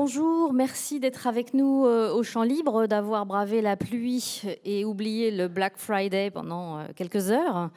[0.00, 5.32] bonjour, merci d'être avec nous euh, au Champ Libre, d'avoir bravé la pluie et oublié
[5.32, 7.70] le Black Friday pendant euh, quelques heures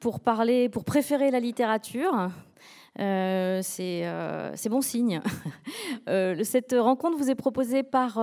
[0.00, 2.30] pour parler, pour préférer la littérature.
[2.98, 5.20] Euh, c'est bon signe.
[6.44, 8.22] cette rencontre vous est proposée par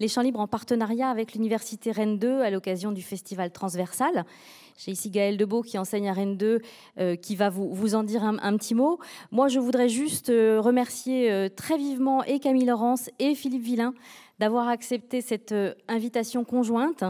[0.00, 4.24] les Champs Libres en partenariat avec l'Université Rennes 2 à l'occasion du festival transversal.
[4.76, 6.60] J'ai ici Gaël Debeau qui enseigne à Rennes 2,
[6.98, 8.98] euh, qui va vous, vous en dire un, petit mot.
[9.30, 13.94] Moi, je voudrais juste euh, remercier euh, très vivement et Camille Laurence et Philippe Villain
[14.40, 15.54] d'avoir accepté cette
[15.86, 17.04] invitation conjointe.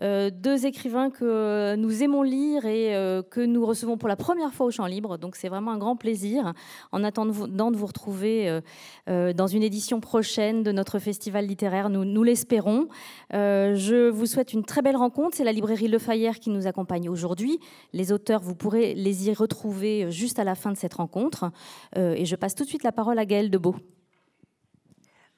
[0.00, 2.94] Deux écrivains que nous aimons lire et
[3.30, 5.18] que nous recevons pour la première fois au Champ Libre.
[5.18, 6.54] Donc c'est vraiment un grand plaisir.
[6.90, 8.60] En attendant de vous retrouver
[9.06, 12.88] dans une édition prochaine de notre festival littéraire, nous, nous l'espérons.
[13.30, 15.36] je vous souhaite une très belle rencontre.
[15.36, 17.58] C'est la librairie Le Fayère qui nous accompagne aujourd'hui.
[17.92, 21.50] Les auteurs, vous pourrez les y retrouver juste à la fin de cette rencontre.
[21.96, 23.76] et je passe tout de suite la parole à Gaëlle Debeau.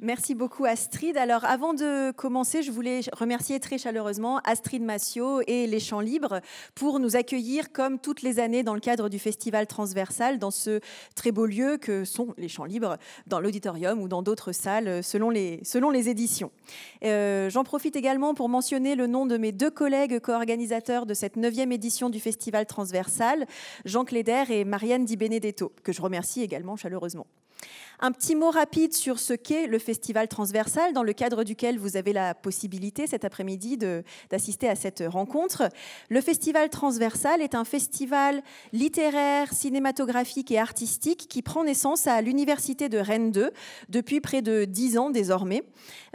[0.05, 1.17] Merci beaucoup Astrid.
[1.17, 6.43] Alors avant de commencer, je voulais remercier très chaleureusement Astrid Massio et les Champs Libres
[6.75, 10.81] pour nous accueillir comme toutes les années dans le cadre du festival transversal dans ce
[11.15, 15.31] très beau lieu que sont les Champs Libres dans l'auditorium ou dans d'autres salles selon
[15.31, 15.63] les,
[16.11, 16.53] éditions.
[17.03, 21.37] Euh, j'en profite également pour mentionner le nom de mes deux collègues co-organisateurs de cette
[21.37, 23.47] neuvième édition du festival transversal,
[23.87, 27.27] Jean Cléder et Marianne Di Benedetto, que je remercie également chaleureusement.
[28.01, 31.97] Un petit mot rapide sur ce qu'est le festival transversal, dans le cadre duquel vous
[31.97, 33.79] avez la possibilité cet après-midi
[34.31, 35.69] d'assister à cette rencontre.
[36.09, 42.89] Le festival transversal est un festival littéraire, cinématographique et artistique qui prend naissance à l'Université
[42.89, 43.53] de Rennes 2
[43.89, 45.63] depuis près de dix ans désormais.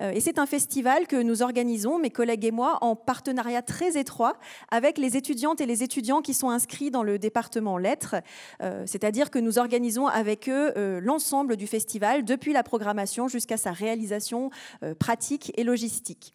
[0.02, 3.98] Euh, et c'est un festival que nous organisons, mes collègues et moi, en partenariat très
[3.98, 4.38] étroit
[4.70, 8.16] avec les étudiantes et les étudiants qui sont inscrits dans le département lettres.
[8.62, 13.58] Euh, c'est-à-dire que nous organisons avec eux euh, l'ensemble du festival, depuis la programmation jusqu'à
[13.58, 14.50] sa réalisation
[14.84, 16.34] euh, pratique et logistique.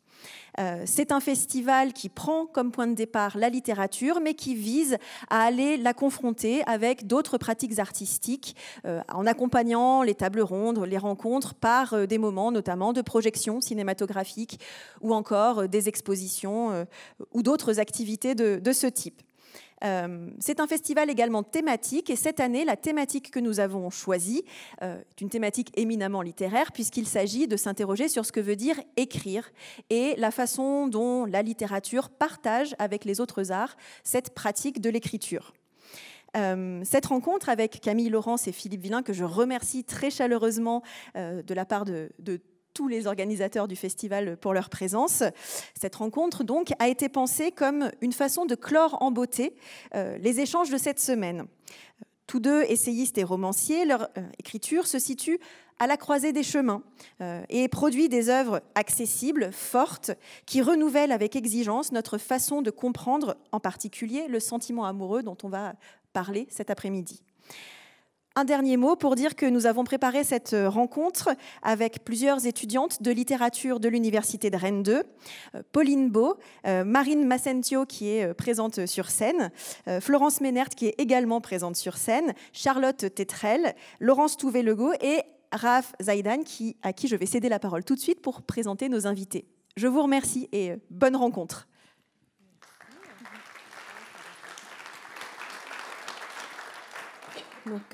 [0.59, 4.97] Euh, c'est un festival qui prend comme point de départ la littérature, mais qui vise
[5.29, 8.57] à aller la confronter avec d'autres pratiques artistiques,
[8.87, 14.61] euh, en accompagnant les tables rondes, les rencontres par des moments notamment de projection cinématographique
[15.03, 16.87] ou encore des expositions
[17.33, 19.21] ou d'autres activités de ce type.
[19.83, 24.45] Euh, c'est un festival également thématique et cette année, la thématique que nous avons choisie
[24.83, 28.81] euh, est une thématique éminemment littéraire puisqu'il s'agit de s'interroger sur ce que veut dire
[28.97, 29.51] écrire
[29.91, 35.53] et la façon dont la littérature partage avec les autres arts cette pratique de l'écriture.
[36.37, 40.83] Euh, cette rencontre avec Camille Laurence et Philippe Villain, que je remercie très chaleureusement
[41.15, 42.41] de la part de, de
[42.75, 45.23] tous les organisateurs du festival pour leur présence.
[45.81, 49.55] Cette rencontre donc a été pensée comme une façon de clore en beauté
[49.95, 51.47] euh, les échanges de cette semaine.
[52.27, 55.39] Tous deux essayistes et romanciers, leur euh, écriture se situe
[55.79, 56.83] à la croisée des chemins
[57.21, 60.13] euh, et produit des œuvres accessibles, fortes,
[60.47, 65.49] qui renouvellent avec exigence notre façon de comprendre en particulier le sentiment amoureux dont on
[65.49, 65.75] va
[66.13, 67.23] parler cet après-midi.
[68.37, 73.13] Un dernier mot pour dire que nous avons préparé cette rencontre avec plusieurs étudiantes de
[73.13, 75.05] littérature de l'Université de Rennes 2,
[75.55, 76.37] euh, Pauline Beau,
[76.67, 79.53] euh, Marine Massentio qui est euh, présente sur scène,
[80.01, 86.43] Florence Ménert qui est également présente sur scène, Charlotte Tetrel, Laurence Touvet-Legault et Raph Zaidan
[86.83, 89.47] à qui je vais céder la parole tout de suite pour présenter nos invités.
[89.77, 91.69] Je vous remercie et bonne rencontre.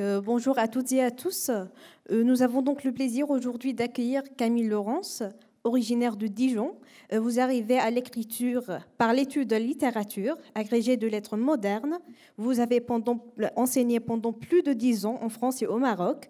[0.00, 1.50] Euh, bonjour à toutes et à tous.
[1.50, 5.22] Euh, nous avons donc le plaisir aujourd'hui d'accueillir Camille Laurence,
[5.62, 6.74] originaire de Dijon.
[7.12, 8.64] Euh, vous arrivez à l'écriture
[8.98, 11.98] par l'étude de littérature, agrégée de lettres modernes.
[12.36, 12.84] Vous avez
[13.54, 16.28] enseigné pendant plus de dix ans en France et au Maroc,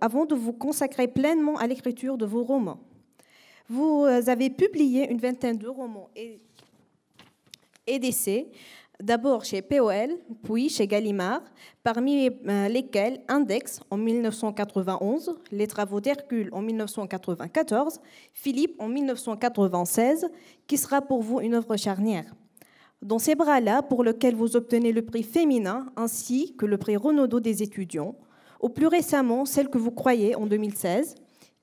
[0.00, 2.80] avant de vous consacrer pleinement à l'écriture de vos romans.
[3.68, 6.10] Vous avez publié une vingtaine de romans
[7.86, 8.48] et d'essais
[9.00, 10.10] d'abord chez POL,
[10.42, 11.42] puis chez Gallimard,
[11.82, 18.00] parmi euh, lesquels Index en 1991, Les travaux d'Hercule en 1994,
[18.32, 20.28] Philippe en 1996,
[20.66, 22.34] qui sera pour vous une œuvre charnière.
[23.02, 27.40] Dans ces bras-là, pour lequel vous obtenez le prix féminin ainsi que le prix Renaudot
[27.40, 28.14] des étudiants,
[28.62, 31.16] ou plus récemment celle que vous croyez en 2016,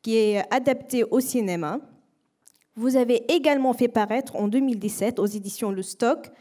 [0.03, 1.79] qui est adaptée au cinéma.
[2.75, 6.31] Vous avez également fait paraître en 2017 aux éditions Le Stock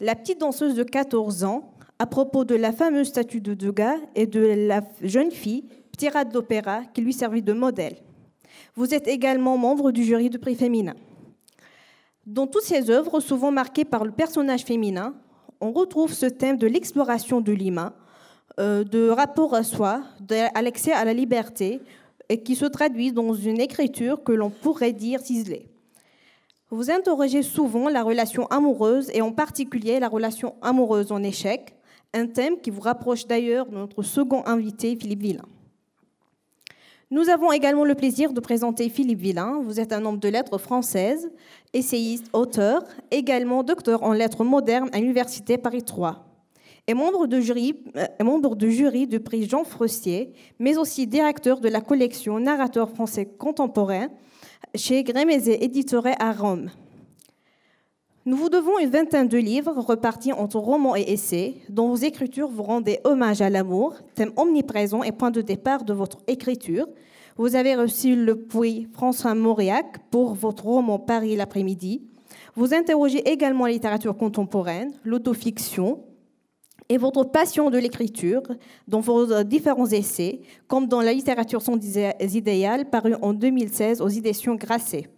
[0.00, 4.26] la petite danseuse de 14 ans, à propos de la fameuse statue de Degas et
[4.26, 5.64] de la jeune fille,
[5.96, 7.96] pirate d'opéra, qui lui servit de modèle.
[8.74, 10.94] Vous êtes également membre du jury du prix féminin.
[12.26, 15.14] Dans toutes ces œuvres, souvent marquées par le personnage féminin,
[15.60, 17.92] on retrouve ce thème de l'exploration de l'humain,
[18.58, 20.02] euh, de rapport à soi,
[20.54, 21.80] à l'accès à la liberté,
[22.28, 25.68] et qui se traduit dans une écriture que l'on pourrait dire ciselée.
[26.74, 31.72] Vous interrogez souvent la relation amoureuse et en particulier la relation amoureuse en échec,
[32.12, 35.44] un thème qui vous rapproche d'ailleurs de notre second invité, Philippe Villain.
[37.12, 39.60] Nous avons également le plaisir de présenter Philippe Villain.
[39.62, 41.30] Vous êtes un homme de lettres française,
[41.72, 42.82] essayiste, auteur,
[43.12, 46.24] également docteur en lettres modernes à l'Université Paris 3
[46.88, 51.80] et membre de jury, euh, jury du prix Jean Frestier, mais aussi directeur de la
[51.80, 54.08] collection Narrateur français contemporain
[54.74, 56.70] chez Grémézé Éditore à Rome.
[58.26, 62.48] Nous vous devons une vingtaine de livres repartis entre romans et essais, dont vos écritures
[62.48, 66.86] vous rendaient hommage à l'amour, thème omniprésent et point de départ de votre écriture.
[67.36, 72.02] Vous avez reçu le prix François Mauriac pour votre roman Paris l'après-midi.
[72.54, 76.04] Vous interrogez également la littérature contemporaine, l'autofiction,
[76.88, 78.42] et votre passion de l'écriture
[78.88, 81.78] dans vos différents essais, comme dans La littérature sans
[82.20, 85.08] idéal, paru en 2016 aux éditions Grasset.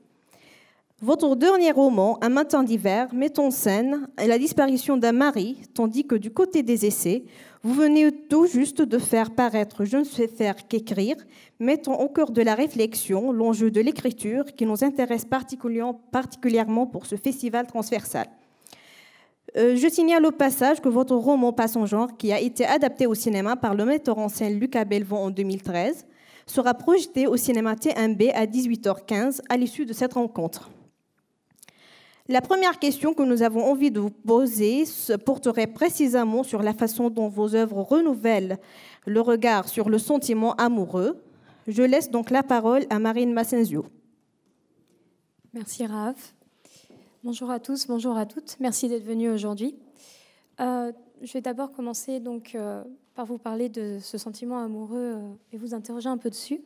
[1.02, 6.14] Votre dernier roman, Un matin d'hiver, met en scène la disparition d'un mari, tandis que
[6.14, 7.24] du côté des essais,
[7.62, 11.16] vous venez tout juste de faire paraître Je ne sais faire qu'écrire,
[11.60, 17.16] mettant au cœur de la réflexion l'enjeu de l'écriture qui nous intéresse particulièrement pour ce
[17.16, 18.28] festival transversal.
[19.56, 23.06] Euh, je signale au passage que votre roman Pas en genre, qui a été adapté
[23.06, 26.06] au cinéma par le metteur en scène Lucas Belvon en 2013,
[26.46, 30.70] sera projeté au cinéma T1B à 18h15 à l'issue de cette rencontre.
[32.28, 36.74] La première question que nous avons envie de vous poser se porterait précisément sur la
[36.74, 38.58] façon dont vos œuvres renouvellent
[39.06, 41.22] le regard sur le sentiment amoureux.
[41.68, 43.86] Je laisse donc la parole à Marine Massenzio.
[45.54, 46.35] Merci Raph.
[47.26, 48.56] Bonjour à tous, bonjour à toutes.
[48.60, 49.74] Merci d'être venus aujourd'hui.
[50.60, 50.92] Euh,
[51.22, 52.84] je vais d'abord commencer donc euh,
[53.16, 56.60] par vous parler de ce sentiment amoureux euh, et vous interroger un peu dessus.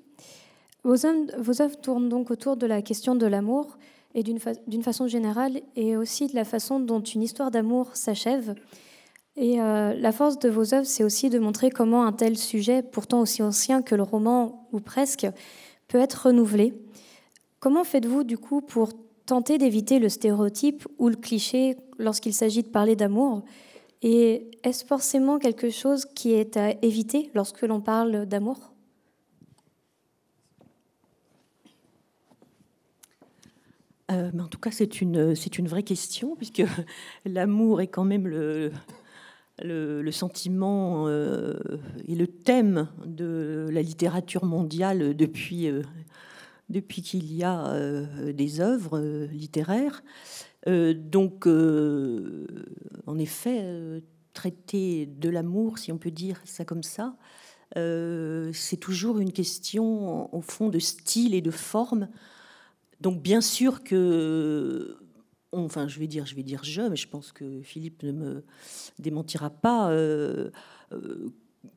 [0.84, 3.78] Vos œuvres, tournent donc autour de la question de l'amour
[4.14, 8.54] et d'une façon générale et aussi de la façon dont une histoire d'amour s'achève.
[9.36, 13.20] Et la force de vos œuvres, c'est aussi de montrer comment un tel sujet, pourtant
[13.22, 15.26] aussi ancien que le roman ou presque,
[15.88, 16.74] peut être renouvelé.
[17.60, 18.90] Comment faites-vous du coup pour
[19.30, 23.44] tenter d'éviter le stéréotype ou le cliché lorsqu'il s'agit de parler d'amour.
[24.02, 28.72] Et est-ce forcément quelque chose qui est à éviter lorsque l'on parle d'amour?
[34.10, 36.64] Euh, en tout cas, c'est une, c'est vraie question, puisque
[37.24, 38.72] l'amour est quand même le,
[39.62, 41.54] le, sentiment euh,
[42.08, 45.82] et le thème de la littérature mondiale depuis euh,
[46.70, 50.02] depuis qu'il y a euh, des œuvres euh, littéraires.
[50.68, 53.64] Euh, donc, en effet,
[54.32, 57.16] traiter de l'amour, si on peut dire ça comme ça,
[57.74, 62.08] c'est toujours une question, au fond, de style et de forme.
[63.00, 64.96] Donc, bien sûr que
[65.52, 68.44] enfin je vais dire, je vais dire je, mais je pense que Philippe ne me
[68.98, 69.90] démentira pas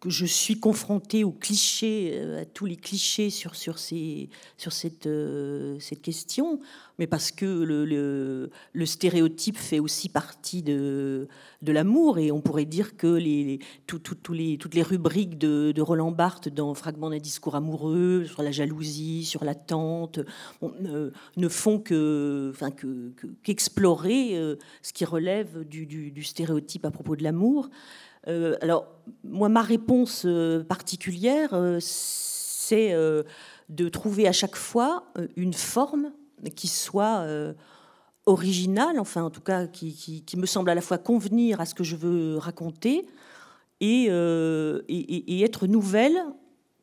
[0.10, 5.78] je suis confrontée aux clichés, euh, à tous les clichés sur, ces, sur cette, euh,
[5.80, 6.60] cette question,
[7.00, 11.28] mais parce que le, stéréotype fait aussi partie de,
[11.66, 16.74] l'amour, et on pourrait dire que les, tout, toutes les rubriques de, Roland Barthes dans
[16.74, 20.20] Fragments d'un discours amoureux, sur la jalousie, sur l'attente,
[20.62, 22.72] ne font que, enfin,
[23.44, 27.70] qu'explorer que, ce qui relève du stéréotype à propos de l'amour.
[28.28, 28.88] Euh, alors,
[29.24, 32.96] moi, ma réponse euh, particulière, euh, c'est
[33.70, 36.12] de trouver à chaque fois une forme
[36.56, 37.26] qui soit
[38.26, 41.84] originale, enfin en tout cas qui, me semble à la fois convenir à ce que
[41.84, 43.06] je veux raconter
[43.80, 46.18] et, et être nouvelle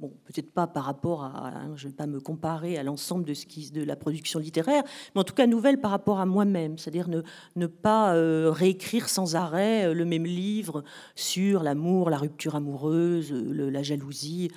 [0.00, 3.26] Bon, peut-être pas par rapport à, hein, je ne vais pas me comparer à l'ensemble
[3.26, 4.82] de la production littéraire,
[5.14, 7.20] mais en tout cas nouvelle par rapport à moi-même, c'est-à-dire ne,
[7.56, 13.30] ne pas euh, réécrire sans arrêt euh, le même livre sur l'amour, la rupture amoureuse,
[13.30, 14.50] la jalousie.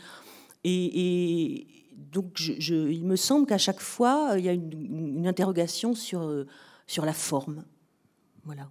[0.63, 1.67] Et,
[2.11, 6.45] donc, il me semble qu'à chaque fois, il y a une, une interrogation sur,
[6.87, 7.65] sur la forme.
[8.45, 8.69] Voilà.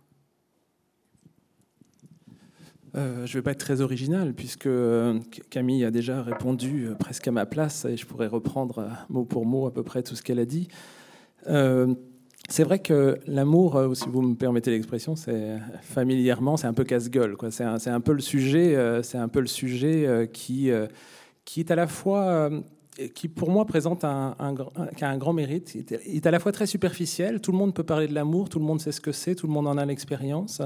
[2.95, 5.19] Euh, je ne vais pas être très original puisque euh,
[5.49, 9.47] Camille a déjà répondu euh, presque à ma place et je pourrais reprendre mot pour
[9.47, 10.69] mot à peu près tout ce qu'elle a dit.
[12.49, 17.37] c'est vrai que l'amour, si vous me permettez l'expression, c'est familièrement, c'est un peu casse-gueule.
[17.51, 21.87] C'est un, un, peu le sujet, c'est un peu le sujet qui, est à la
[21.87, 22.51] fois
[23.15, 24.55] qui pour moi présente un, un,
[25.01, 25.75] un, grand mérite.
[25.75, 28.59] Il est à la fois très superficiel, tout le monde peut parler de l'amour, tout
[28.59, 30.61] le monde sait ce que c'est, tout le monde en a l'expérience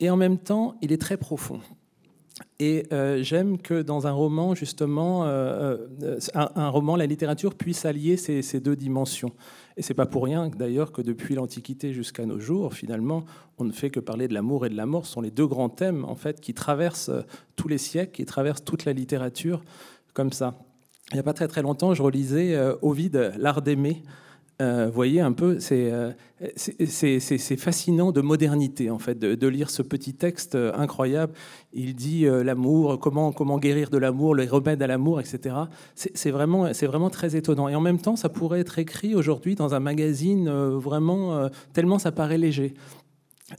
[0.00, 1.60] et en même temps, il est très profond.
[2.58, 2.86] Et
[3.22, 9.32] j'aime que dans un roman, justement, un, roman, la littérature puisse allier ces, deux dimensions.
[9.76, 13.24] Et c'est pas pour rien d'ailleurs que depuis l'Antiquité jusqu'à nos jours, finalement,
[13.58, 15.06] on ne fait que parler de l'amour et de la mort.
[15.06, 17.10] Ce sont les deux grands thèmes en fait qui traversent
[17.56, 19.62] tous les siècles, qui traversent toute la littérature
[20.12, 20.58] comme ça.
[21.12, 24.02] Il n'y a pas très très longtemps, je relisais Ovide, L'art d'aimer
[24.60, 26.12] euh, vous voyez un peu, euh,
[26.56, 31.32] c'est fascinant de modernité en fait, de, lire ce petit texte euh, incroyable.
[31.72, 35.56] Il dit l'amour, comment, comment guérir de l'amour, les remèdes à l'amour, etc.
[35.94, 37.68] C'est vraiment, vraiment très étonnant.
[37.68, 42.12] Et en même temps, ça pourrait être écrit aujourd'hui dans un magazine vraiment tellement ça
[42.12, 42.74] paraît léger.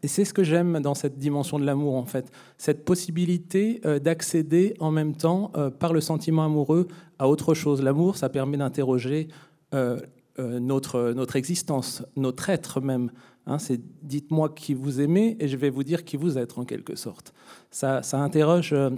[0.03, 4.73] Et c'est ce que j'aime dans cette dimension de l'amour, en fait, cette possibilité d'accéder
[4.79, 7.81] en même temps, par le sentiment amoureux, à autre chose.
[7.81, 9.29] L'amour, ça permet d'interroger
[9.73, 9.99] euh,
[10.37, 13.11] notre, notre existence, notre être même.
[13.47, 16.65] Hein, c'est dites-moi qui vous aimez et je vais vous dire qui vous êtes en
[16.65, 17.33] quelque sorte.
[17.71, 18.91] Ça, ça interroge euh,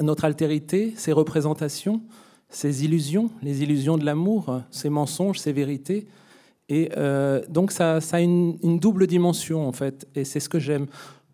[0.00, 2.00] notre altérité, ses représentations,
[2.48, 6.06] ses illusions, les illusions de l'amour, ses mensonges, ses vérités.
[6.70, 10.86] Et euh, donc ça, a une, double dimension en fait, et c'est ce que j'aime.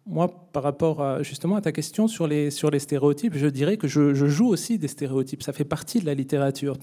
[0.05, 3.87] Moi, par rapport justement à ta question sur les, sur les stéréotypes, je dirais que
[3.87, 5.45] je joue aussi des stéréotypes.
[5.45, 6.77] Ça fait partie de la littérature.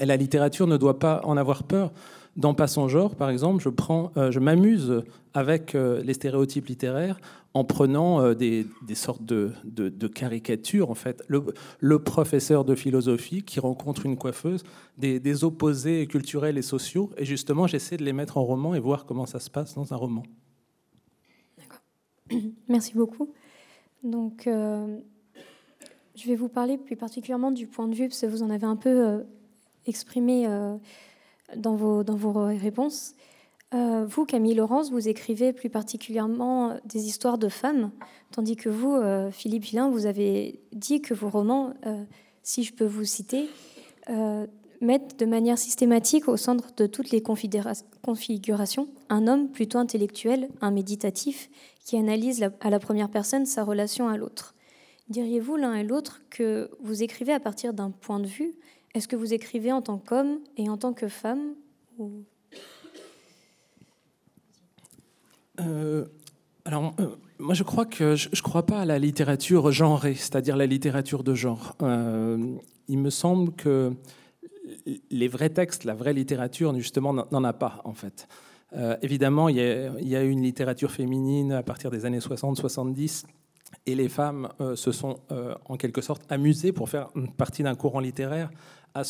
[0.00, 1.92] Et la littérature ne doit pas en avoir peur.
[2.36, 6.66] Dans Pas son genre, par exemple, je, prends, euh, je m'amuse avec euh, les stéréotypes
[6.66, 7.18] littéraires
[7.54, 9.52] en prenant euh, des, sortes de,
[10.08, 10.90] caricatures.
[10.90, 14.64] En fait, le, professeur de philosophie qui rencontre une coiffeuse,
[14.98, 19.06] des, opposés culturels et sociaux, et justement, j'essaie de les mettre en roman et voir
[19.06, 20.22] comment ça se passe dans un roman.
[21.56, 21.80] D'accord.
[22.68, 23.32] Merci beaucoup.
[24.04, 28.50] Donc, je vais vous parler plus particulièrement du point de vue, parce que vous en
[28.50, 29.24] avez un peu
[29.86, 30.76] exprimé euh,
[31.56, 33.14] dans, vos, dans vos réponses.
[33.74, 37.90] Euh, vous, Camille Laurence, vous écrivez plus particulièrement des histoires de femmes,
[38.30, 41.74] tandis que vous, euh, Philippe Villain, vous avez dit que vos romans,
[42.42, 43.48] si je peux vous citer,
[44.80, 50.70] mettent de manière systématique au centre de toutes les configurations un homme plutôt intellectuel, un
[50.70, 51.50] méditatif,
[51.84, 54.54] qui analyse à la première personne sa relation à l'autre.
[55.08, 58.54] Diriez-vous l'un et l'autre que vous écrivez à partir d'un point de vue
[58.96, 61.54] est-ce que vous écrivez en tant qu'homme et en tant que femme
[65.60, 66.06] euh,
[66.64, 70.56] Alors, euh, moi, je crois que je ne crois pas à la littérature genrée, c'est-à-dire
[70.56, 71.76] la littérature de genre.
[71.82, 72.56] Euh,
[72.88, 73.92] il me semble que
[75.10, 78.26] les vrais textes, la vraie littérature, justement, n'en a pas, en fait.
[79.02, 83.24] évidemment, il y, a, a, une littérature féminine à partir des années 60-70
[83.84, 85.18] et les femmes se sont
[85.68, 88.50] en quelque sorte amusées pour faire partie d'un courant littéraire
[88.96, 89.04] à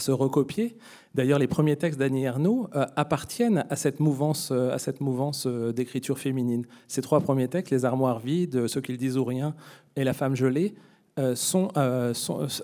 [0.00, 0.76] se, recopier.
[1.14, 5.46] D'ailleurs, les premiers textes d'Annie Ernaux euh, appartiennent à cette mouvance, euh, à cette mouvance
[5.46, 6.64] euh, d'écriture féminine.
[6.86, 9.54] Ces trois premiers textes, Les armoires vides, Ceux qu'ils disent ou rien
[9.96, 10.74] et La femme gelée,
[11.34, 11.72] sont,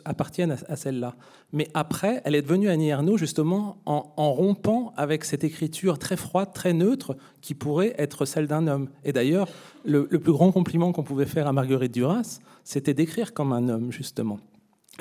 [0.04, 1.16] appartiennent à, celle-là.
[1.52, 6.16] Mais après, elle est devenue Annie Ernaux justement en, en, rompant avec cette écriture très
[6.16, 8.90] froide, très neutre, qui pourrait être celle d'un homme.
[9.02, 9.48] Et d'ailleurs,
[9.84, 13.68] le, le plus grand compliment qu'on pouvait faire à Marguerite Duras, c'était d'écrire comme un
[13.68, 14.38] homme, justement.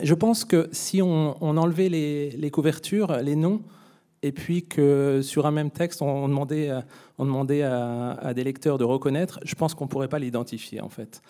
[0.02, 3.62] Je pense que si on, enlevait les, couvertures, les noms,
[4.24, 6.72] et puis que sur un même texte, on demandait,
[7.18, 10.90] on demandait à, des lecteurs de reconnaître, je pense qu'on ne pourrait pas l'identifier en
[10.90, 11.22] fait.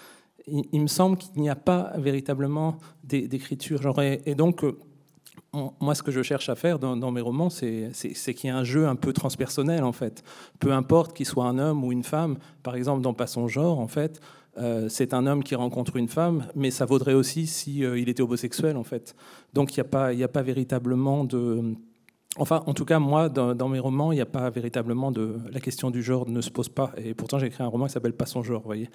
[0.47, 3.81] Il, me semble qu'il n'y a pas véritablement d'écriture.
[4.01, 4.77] Et donc, euh,
[5.53, 8.65] moi, ce que je cherche à faire dans, mes romans, c'est qu'il y ait un
[8.65, 10.23] jeu un peu transpersonnel, en fait.
[10.59, 13.79] Peu importe qu'il soit un homme ou une femme, par exemple, dans Pas son genre,
[13.79, 14.19] en fait,
[14.57, 18.07] euh, c'est un homme qui rencontre une femme, mais ça vaudrait aussi si euh, il
[18.07, 19.15] était homosexuel en fait.
[19.53, 21.73] Donc il n'y a pas, a pas véritablement de,
[22.37, 25.59] enfin en tout cas moi dans, mes romans il n'y a pas véritablement de, la
[25.59, 26.91] question du genre ne se pose pas.
[26.97, 28.89] Et pourtant j'ai écrit un roman qui s'appelle Pas son genre, vous voyez.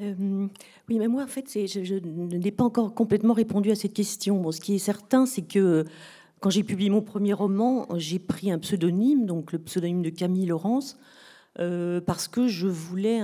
[0.00, 0.48] Euh,
[0.88, 1.94] oui, mais moi, en fait, je,
[2.36, 4.50] n'ai pas encore complètement répondu à cette question.
[4.50, 5.84] Ce qui est certain, c'est que
[6.40, 10.46] quand j'ai publié mon premier roman, j'ai pris un pseudonyme, donc le pseudonyme de Camille
[10.46, 10.98] Laurence,
[11.60, 13.20] euh, parce que je voulais,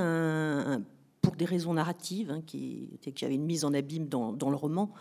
[1.22, 4.92] pour des raisons narratives, hein, qui, qui avait une mise en abîme dans, le roman,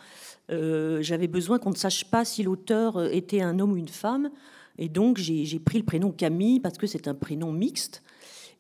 [0.52, 4.30] euh, j'avais besoin qu'on ne sache pas si l'auteur était un homme ou une femme.
[4.78, 8.02] Et donc j'ai pris le prénom Camille parce que c'est un prénom mixte.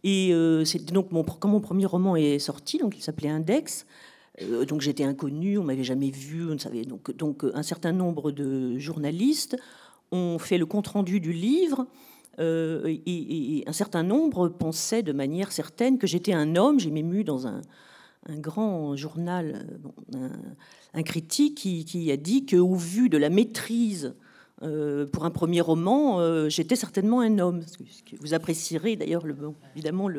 [0.04, 3.86] Et euh, donc mon, quand mon premier roman est sorti, donc il s'appelait Index.
[4.68, 6.84] donc j'étais inconnue, on m'avait jamais vu, on ne savait.
[6.84, 9.58] Donc, donc un certain nombre de journalistes
[10.12, 11.88] ont fait le compte rendu du livre
[12.39, 16.79] euh, et, un certain nombre pensaient de manière certaine que j'étais un homme.
[16.79, 17.62] J'ai même eu dans un,
[18.29, 19.65] grand journal
[20.15, 20.29] euh,
[20.93, 24.13] un, critique qui, a dit qu'au vu de la maîtrise
[24.62, 27.63] euh, pour un premier roman, j'étais certainement un homme.
[28.22, 29.24] Vous apprécierez d'ailleurs
[29.75, 30.10] évidemment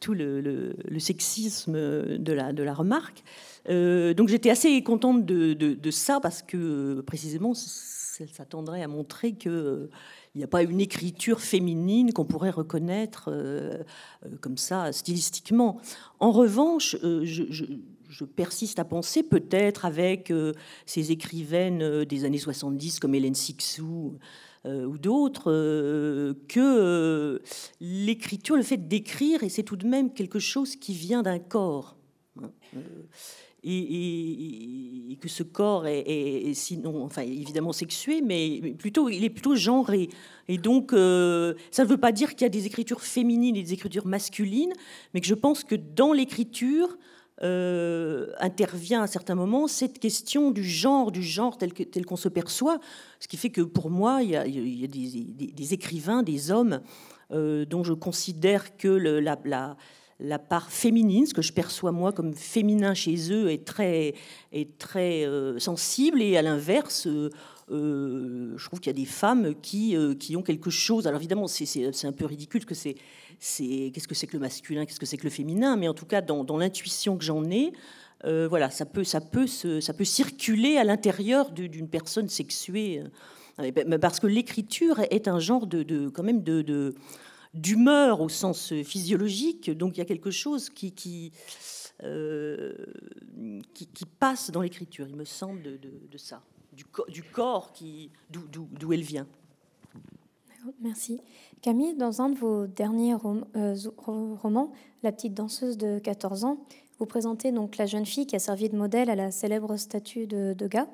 [0.00, 3.24] tout le, sexisme de la, remarque.
[3.68, 9.88] donc j'étais assez contente de, de, ça parce que précisément ça s'attendrait à montrer que
[10.34, 13.30] il n'y a pas une écriture féminine qu'on pourrait reconnaître
[14.40, 15.80] comme ça stylistiquement.
[16.18, 17.44] En revanche, je,
[18.14, 20.52] je persiste à penser, peut-être avec euh,
[20.86, 24.18] ces écrivaines euh, des années 70 comme Hélène Sixou
[24.66, 25.52] euh, ou d'autres,
[26.48, 27.42] que
[27.80, 31.96] l'écriture, le fait d'écrire, et c'est tout de même quelque chose qui vient d'un corps.
[33.64, 40.10] Et, que ce corps est, sinon, enfin évidemment sexué, mais plutôt il est plutôt genré.
[40.48, 40.96] Et donc ça
[41.84, 44.72] ne veut pas dire qu'il y a des écritures féminines et des écritures masculines,
[45.14, 46.98] mais que je pense que dans l'écriture,
[47.42, 51.72] euh, intervient à certains moments cette question du genre, du genre tel,
[52.06, 52.78] qu'on se perçoit,
[53.18, 56.80] ce qui fait que pour moi, il y a, des, écrivains, des hommes
[57.32, 59.76] euh, dont je considère que la,
[60.38, 64.14] part féminine, ce que je perçois moi comme féminin chez eux, est très,
[64.52, 67.06] est très euh, sensible, et à l'inverse,
[67.70, 71.06] je trouve qu'il y a des femmes qui, qui ont quelque chose.
[71.06, 72.96] Alors évidemment, c'est un peu ridicule que c'est
[73.38, 76.06] qu'est-ce que c'est que le masculin, qu'est-ce que c'est que le féminin, mais en tout
[76.06, 77.72] cas dans, l'intuition que j'en ai,
[78.24, 83.02] euh, voilà, ça peut, ça peut, ça peut circuler à l'intérieur d'une personne sexuée,
[83.60, 86.94] euh, parce que l'écriture est un genre de, quand même de,
[87.54, 91.32] d'humeur au sens physiologique, donc il y a quelque chose qui, qui,
[92.02, 92.74] euh,
[94.18, 96.42] passe dans l'écriture, il me semble, de, ça,
[96.72, 97.72] du, du corps
[98.30, 99.26] d'où elle vient.
[100.80, 101.20] Merci.
[101.62, 103.14] Camille, dans un de vos derniers
[103.56, 106.58] euh, romans, La petite danseuse de 14 ans,
[106.98, 110.26] vous présentez donc la jeune fille qui a servi de modèle à la célèbre statue
[110.26, 110.86] de Degas.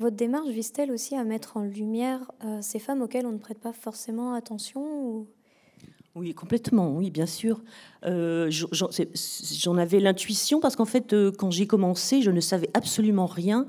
[0.00, 3.60] Votre démarche vise-t-elle aussi à mettre en lumière euh, ces femmes auxquelles on ne prête
[3.60, 5.26] pas forcément attention
[6.14, 7.60] Oui, complètement, oui, bien sûr.
[8.04, 13.66] Euh, j'en avais l'intuition parce qu'en fait, quand j'ai commencé, je ne savais absolument rien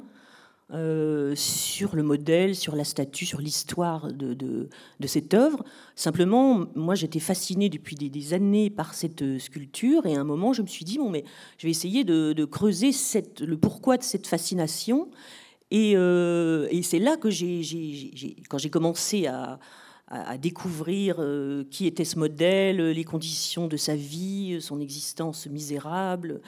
[0.74, 4.68] euh, sur le modèle, sur la statue, sur l'histoire de,
[5.06, 5.64] cette œuvre.
[5.96, 10.54] Simplement, moi, j'étais fascinée depuis des, années par cette euh, sculpture, et à un moment,
[10.54, 11.24] je me suis dit bon, mais
[11.60, 12.90] je vais essayer de, creuser
[13.42, 15.12] le pourquoi de cette fascination.
[15.70, 17.62] Et, euh, et c'est là que j'ai,
[18.50, 19.60] quand j'ai commencé à,
[20.08, 21.20] à, découvrir
[21.72, 26.42] qui était ce modèle, les conditions de sa vie, son existence misérable,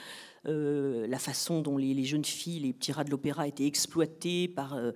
[0.46, 4.74] euh, la façon dont les, jeunes filles, les petits rats de l'opéra étaient exploités par,
[4.74, 4.92] euh,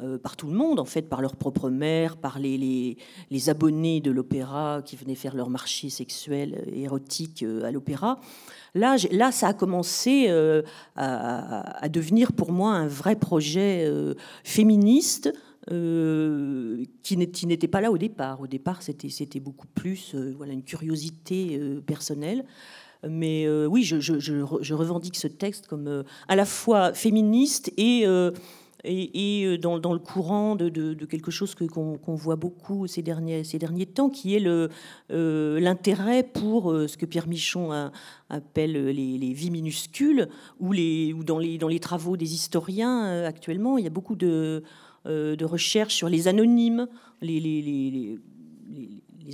[0.00, 2.96] euh, par tout le monde, en fait, par leur propre mère, par les,
[3.30, 8.18] les, abonnés de l'opéra qui venaient faire leur marché sexuel, érotique à l'opéra.
[8.74, 10.28] Là, là, ça a commencé
[10.96, 13.88] à, devenir pour moi un vrai projet
[14.44, 15.32] féministe.
[15.68, 18.40] Qui n'était pas là au départ.
[18.40, 22.44] Au départ, c'était beaucoup plus voilà, une curiosité personnelle.
[23.08, 28.30] Mais euh, oui, je, revendique ce texte comme euh, à la fois féministe et, euh,
[29.58, 33.42] dans, le courant de, quelque chose qu'on voit beaucoup ces derniers,
[33.86, 34.70] temps, qui est
[35.10, 37.90] l'intérêt pour ce que Pierre Michon
[38.30, 40.28] appelle les, vies minuscules,
[40.60, 40.72] ou,
[41.24, 44.62] dans les travaux des historiens actuellement, il y a beaucoup de,
[45.06, 46.88] de recherches sur les anonymes,
[47.22, 48.18] les,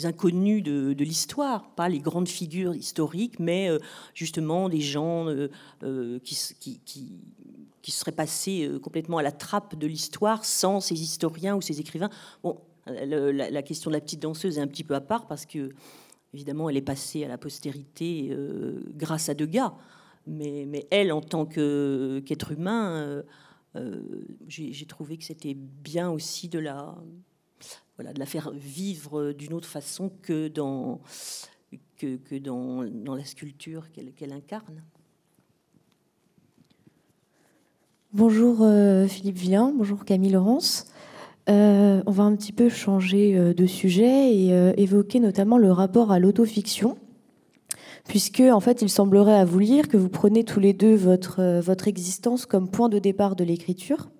[0.05, 3.79] inconnus de, l'histoire, pas les grandes figures historiques, mais euh,
[4.15, 5.49] justement des gens euh,
[5.83, 6.37] euh, qui,
[6.85, 7.21] qui,
[7.83, 12.11] qui, seraient passés complètement à la trappe de l'histoire sans ces historiens ou ces écrivains.
[12.43, 15.71] Bon, la, question de la petite danseuse est un petit peu à part parce que,
[16.33, 18.35] évidemment, elle est passée à la postérité
[18.95, 19.75] grâce à Degas.
[20.27, 23.23] Mais, mais elle, en tant qu'être humain,
[24.49, 26.97] j'ai trouvé que c'était bien aussi de la
[27.97, 31.01] voilà, de la faire vivre d'une autre façon que dans,
[31.97, 34.83] que, que dans, dans, la sculpture qu'elle incarne.
[38.13, 40.87] Bonjour euh, Philippe Villain, bonjour Camille Laurence.
[41.49, 46.13] Euh, on va un petit peu changer euh, de sujet et évoquer notamment le rapport
[46.13, 46.99] à l'autofiction,
[48.05, 51.61] puisque en fait il semblerait à vous lire que vous prenez tous les deux votre,
[51.61, 54.11] votre existence comme point de départ de l'écriture.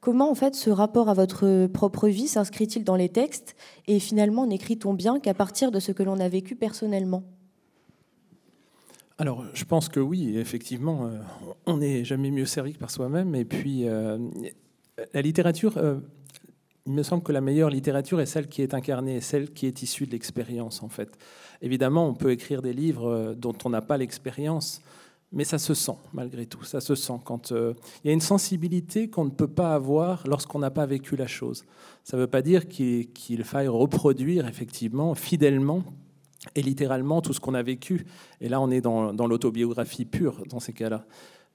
[0.00, 3.54] Comment en fait ce rapport à votre propre vie s'inscrit-il dans les textes
[3.86, 7.22] et finalement n'écrit-on bien qu'à partir de ce que l'on a vécu personnellement?
[9.18, 11.18] Alors, je pense que oui, effectivement, euh,
[11.66, 13.36] on n'est jamais mieux servi que par soi-même.
[13.36, 14.18] Et puis, euh,
[15.14, 16.00] la littérature, euh,
[16.86, 19.82] il me semble que la meilleure littérature est celle qui est incarnée, celle qui est
[19.82, 21.16] issue de l'expérience, en fait.
[21.60, 24.80] Évidemment, on peut écrire des livres dont on n'a pas l'expérience,
[25.32, 26.62] mais ça se sent malgré tout.
[26.62, 30.26] Ça se sent quand euh, il y a une sensibilité qu'on ne peut pas avoir
[30.26, 31.64] lorsqu'on n'a pas vécu la chose.
[32.04, 35.84] Ça ne veut pas dire qu'il faille reproduire effectivement fidèlement
[36.54, 38.04] est littéralement tout ce qu'on a vécu.
[38.40, 41.06] Et là, on est dans, l'autobiographie pure dans ces cas-là.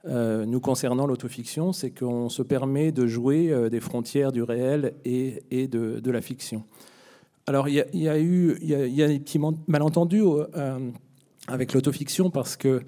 [0.08, 4.94] Euh, nous concernant l'autofiction, c'est qu'on se permet de jouer euh, des frontières du réel
[5.04, 6.64] et, de, la fiction.
[7.46, 10.92] Alors, il y, a eu il y a, des petits malentendus euh,
[11.48, 12.82] avec l'autofiction parce que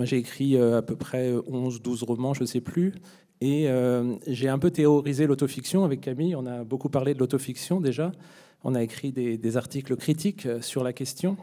[0.00, 2.94] j'ai écrit à peu près 11, 12 romans, je ne sais plus,
[3.40, 3.68] et
[4.26, 6.34] j'ai un peu théorisé l'autofiction avec Camille.
[6.34, 8.10] On a beaucoup parlé de l'autofiction déjà.
[8.64, 11.36] On a écrit des, articles critiques sur la question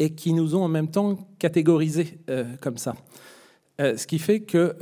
[0.00, 2.18] et qui nous ont en même temps catégorisés
[2.60, 2.96] comme ça.
[3.80, 4.76] Euh, ce qui fait que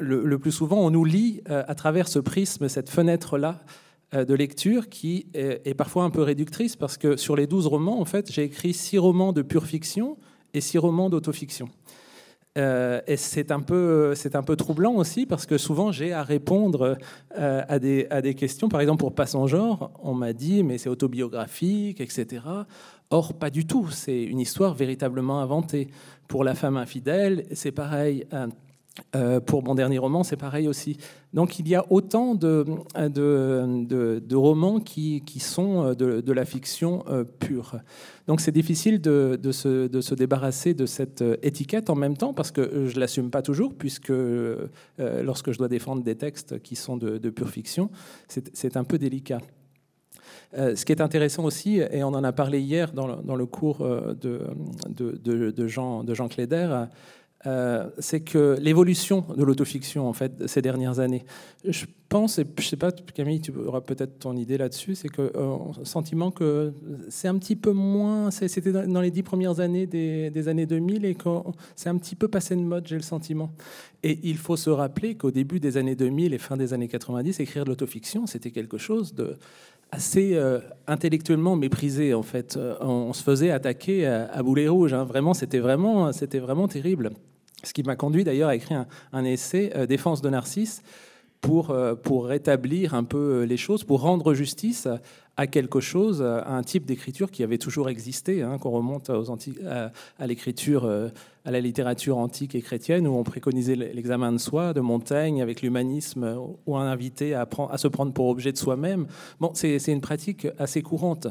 [0.00, 3.60] le, plus souvent, on nous lit à travers ce prisme, cette fenêtre-là
[4.12, 8.04] de lecture qui est, parfois un peu réductrice parce que sur les 12 romans, en
[8.04, 10.16] fait, j'ai écrit 6 romans de pure fiction
[10.54, 11.68] et 6 romans d'autofiction.
[12.56, 14.14] Euh, et c'est un, peu,
[14.56, 16.96] troublant aussi parce que souvent j'ai à répondre
[17.38, 18.68] euh, à, des, à des questions.
[18.68, 22.42] Par exemple, pour Pas son genre, on m'a dit mais c'est autobiographique, etc.
[23.10, 23.88] Or, pas du tout.
[23.90, 25.88] C'est une histoire véritablement inventée.
[26.28, 28.26] Pour La femme infidèle, c'est pareil.
[29.14, 30.96] Euh, pour mon dernier roman, c'est pareil aussi.
[31.34, 32.64] Donc il y a autant de,
[34.34, 37.76] romans qui, sont de, la fiction euh, pure.
[38.26, 42.86] Donc c'est difficile de, se, débarrasser de cette euh, étiquette en même temps, parce que
[42.86, 44.12] je ne l'assume pas toujours, puisque
[44.98, 47.90] lorsque je dois défendre des textes qui sont de, pure fiction,
[48.28, 49.40] c'est un peu délicat.
[50.54, 54.40] Ce qui est intéressant aussi, et on en a parlé hier dans le, cours de,
[54.88, 56.86] de, Jean, de Cléder,
[57.46, 61.24] euh, c'est que l'évolution de l'autofiction, en fait, ces dernières années,
[61.64, 65.30] je pense, et je sais pas, Camille, tu auras peut-être ton idée là-dessus, c'est que
[65.36, 66.72] euh, sentiment que
[67.08, 71.14] c'est un petit peu moins, c'était dans les dix premières années des, années 2000 et
[71.14, 71.28] que
[71.76, 73.52] c'est un petit peu passé de mode, j'ai le sentiment.
[74.02, 77.38] Et il faut se rappeler qu'au début des années 2000 et fin des années 90,
[77.38, 79.36] écrire de l'autofiction, c'était quelque chose de
[79.96, 82.58] assez euh, intellectuellement méprisé en fait.
[82.80, 84.92] on se faisait attaquer à, boulet rouge.
[84.92, 85.04] Hein.
[85.04, 87.10] Vraiment, c'était vraiment, c'était vraiment terrible.
[87.66, 90.82] Ce qui m'a conduit d'ailleurs à écrire un, essai, euh, Défense de Narcisse,
[91.40, 94.88] pour, euh, pour rétablir un peu euh, les choses, pour rendre justice
[95.36, 99.30] à quelque chose, à un type d'écriture qui avait toujours existé, hein, qu'on remonte aux
[99.30, 100.90] à, l'écriture,
[101.46, 105.62] à la littérature antique et chrétienne, où on préconisait l'examen de soi, de Montaigne, avec
[105.62, 109.06] l'humanisme, où on invitait à, se prendre pour objet de soi-même.
[109.54, 111.28] C'est une pratique assez courante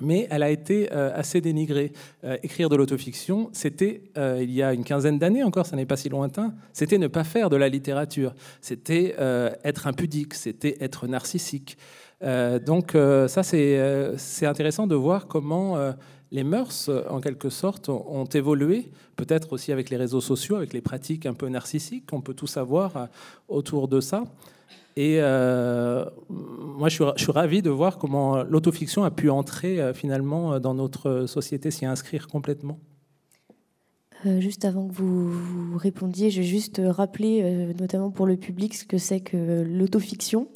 [0.00, 1.92] mais elle a été euh, assez dénigrée.
[2.24, 5.86] Euh, écrire de l'autofiction, c'était, euh, il y a une quinzaine d'années encore, ça n'est
[5.86, 9.16] pas si lointain, c'était ne pas faire de la littérature, c'était
[9.64, 11.76] être impudique, c'était être narcissique.
[12.20, 15.76] donc ça, c'est intéressant de voir comment
[16.30, 20.80] les mœurs, en quelque sorte, ont, évolué, peut-être aussi avec les réseaux sociaux, avec les
[20.80, 23.08] pratiques un peu narcissiques, on peut tout savoir
[23.48, 24.24] autour de ça.
[24.98, 30.58] Et euh, moi, je suis, ravi de voir comment l'autofiction a pu entrer euh, finalement
[30.58, 32.80] dans notre société, s'y inscrire complètement.
[34.26, 38.74] Euh, juste avant que vous, vous répondiez, je vais juste rappeler, notamment pour le public,
[38.74, 40.48] ce que c'est que l'autofiction.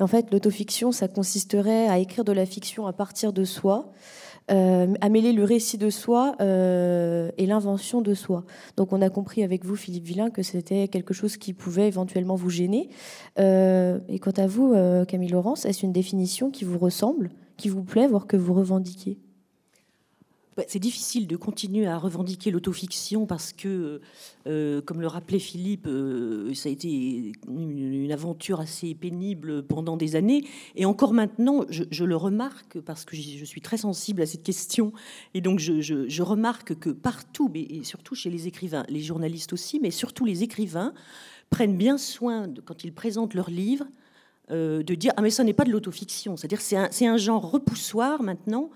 [0.00, 3.92] En fait, l'autofiction, ça consisterait à écrire de la fiction à partir de soi,
[4.50, 8.44] euh, à mêler le récit de soi euh, et l'invention de soi.
[8.76, 12.36] Donc on a compris avec vous, Philippe Villain, que c'était quelque chose qui pouvait éventuellement
[12.36, 12.88] vous gêner.
[13.38, 14.74] Euh, et quant à vous,
[15.08, 19.18] Camille Laurence, est-ce une définition qui vous ressemble, qui vous plaît, voire que vous revendiquez
[20.68, 24.00] c'est difficile de continuer à revendiquer l'autofiction parce que,
[24.46, 30.16] euh, comme le rappelait Philippe, euh, ça a été une, aventure assez pénible pendant des
[30.16, 30.44] années.
[30.74, 34.92] Et encore maintenant, je, le remarque parce que je suis très sensible à cette question.
[35.34, 39.78] Et donc, je, remarque que partout, mais et surtout chez les écrivains, les journalistes aussi,
[39.80, 40.94] mais surtout les écrivains,
[41.50, 43.86] prennent bien soin, quand ils présentent leurs livres,
[44.50, 46.36] euh, de dire Ah, mais ça n'est pas de l'autofiction.
[46.36, 48.70] C'est-à-dire c'est un genre repoussoir maintenant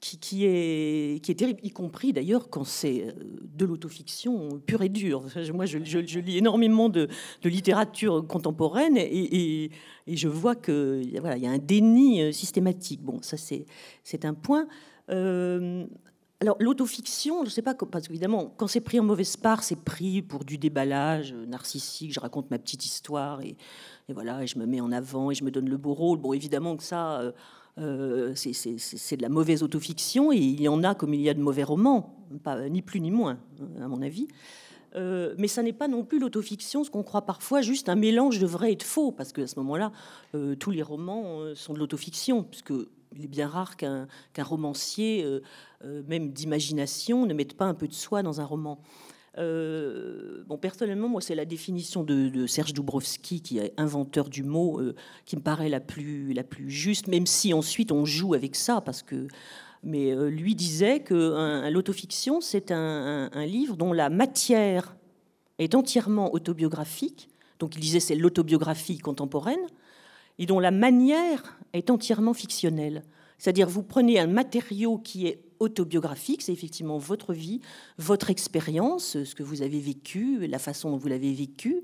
[0.00, 3.12] qui, est, qui est terrible, y compris d'ailleurs quand c'est euh,
[3.54, 5.24] de l'autofiction pure et dure.
[5.52, 5.78] Moi, je,
[6.18, 7.08] lis énormément de,
[7.44, 9.70] littérature contemporaine et,
[10.06, 13.02] je vois qu'il voilà, y a un déni euh, systématique.
[13.02, 14.66] Bon, ça, c'est un point.
[15.10, 15.86] Euh,
[16.40, 19.84] alors, l'autofiction, je ne sais pas, parce qu'évidemment, quand c'est pris en mauvaise part, c'est
[19.84, 22.14] pris pour du déballage narcissique.
[22.14, 23.56] Je raconte ma petite histoire et,
[24.08, 26.18] voilà, je me mets en avant et je me donne le beau rôle.
[26.18, 27.34] Bon, évidemment que ça.
[28.34, 31.40] C'est de la mauvaise autofiction et il y en a comme il y a de
[31.40, 33.38] mauvais romans, pas, ni plus ni moins,
[33.80, 34.28] à mon avis.
[34.96, 38.38] Euh, mais ça n'est pas non plus l'autofiction, ce qu'on croit parfois, juste un mélange
[38.38, 39.92] de vrai et de faux, parce qu'à ce moment-là,
[40.34, 42.72] euh, tous les romans sont de l'autofiction, puisque
[43.16, 44.06] il est bien rare qu'un
[44.38, 45.26] romancier,
[46.08, 48.80] même d'imagination, ne mette pas un peu de soi dans un roman.
[49.38, 54.80] Euh, bon, personnellement, moi, c'est la définition de, Serge Dubrovski, qui est inventeur du mot,
[54.80, 58.56] euh, qui me paraît la plus, la plus juste, même si ensuite on joue avec
[58.56, 59.28] ça, parce que
[59.82, 64.94] mais lui disait que l'autofiction, c'est un, livre dont la matière
[65.58, 67.30] est entièrement autobiographique.
[67.58, 69.66] Donc il disait c'est l'autobiographie contemporaine,
[70.38, 73.04] et dont la manière est entièrement fictionnelle.
[73.40, 77.60] C'est-à-dire vous prenez un matériau qui est autobiographique, c'est effectivement votre vie,
[77.96, 81.80] votre expérience, ce que vous avez vécu, la façon dont vous l'avez vécu,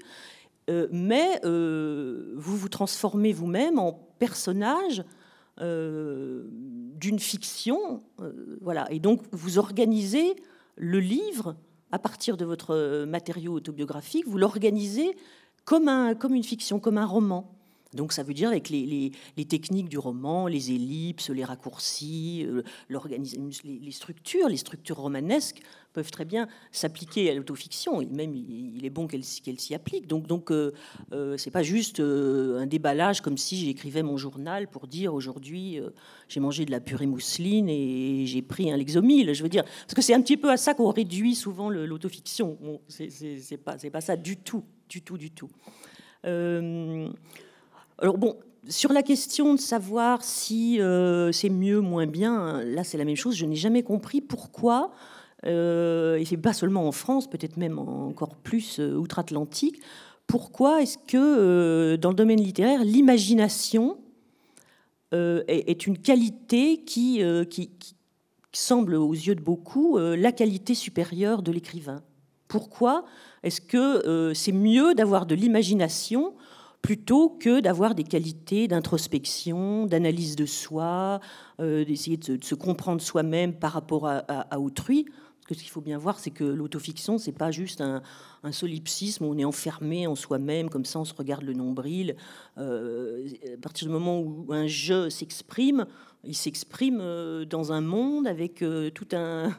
[0.69, 5.03] euh, mais euh, vous vous transformez vous-même en personnage
[5.63, 8.03] euh, d'une fiction,
[8.61, 10.37] voilà, et donc vous organisez
[10.77, 11.57] le livre
[11.91, 15.17] à partir de votre matériau autobiographique, vous l'organisez
[15.65, 17.56] comme, un, comme une fiction, comme un roman.
[17.97, 19.11] Donc ça veut dire avec les,
[19.49, 25.61] techniques du roman, les ellipses, les raccourcis, euh, les, structures, les structures romanesques
[25.93, 28.03] peuvent très bien s'appliquer à l'autofiction.
[28.11, 30.07] Même il, est bon qu'elle s'y applique.
[30.07, 30.73] Donc donc euh,
[31.13, 35.81] euh, c'est pas juste un déballage comme si j'écrivais mon journal pour dire aujourd'hui
[36.29, 39.35] j'ai mangé de la purée mousseline et j'ai pris un Lexomil.
[39.35, 42.59] Je veux dire parce que c'est un petit peu à ça qu'on réduit souvent l'autofiction.
[42.61, 45.51] Bon, c'est pas ça du tout, du tout, du tout.
[47.99, 48.37] Alors bon,
[48.69, 53.17] sur la question de savoir si euh, c'est mieux, moins bien, là c'est la même
[53.17, 53.35] chose.
[53.35, 54.93] Je n'ai jamais compris pourquoi,
[55.47, 59.81] euh, et c'est pas seulement en France, peut-être même encore plus euh, outre-Atlantique,
[60.27, 63.99] pourquoi est-ce que dans le domaine littéraire, l'imagination
[65.13, 67.71] est, une qualité qui, qui,
[68.53, 72.03] semble aux yeux de beaucoup la qualité supérieure de l'écrivain?
[72.49, 73.05] Pourquoi
[73.45, 76.35] est-ce que c'est mieux d'avoir de l'imagination
[76.83, 81.21] plutôt que d'avoir des qualités d'introspection, d'analyse de soi,
[81.61, 85.05] euh, d'essayer de, se comprendre soi-même par rapport à, autrui.
[85.05, 88.03] Parce que ce qu'il faut bien voir, c'est que l'autofiction, c'est pas juste un,
[88.53, 92.15] solipsisme où on est enfermé en soi-même, comme ça on se regarde le nombril.
[92.59, 95.87] Euh, à partir du moment où un je s'exprime,
[96.23, 99.53] il s'exprime euh, dans un monde avec tout un,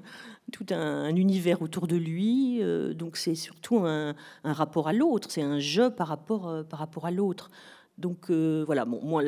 [0.52, 2.60] tout un, univers autour de lui.
[2.62, 6.80] Euh, donc c'est surtout un, rapport à l'autre, c'est un jeu par rapport, euh, par
[6.80, 7.50] rapport à l'autre.
[7.98, 9.24] Donc euh, voilà, moi,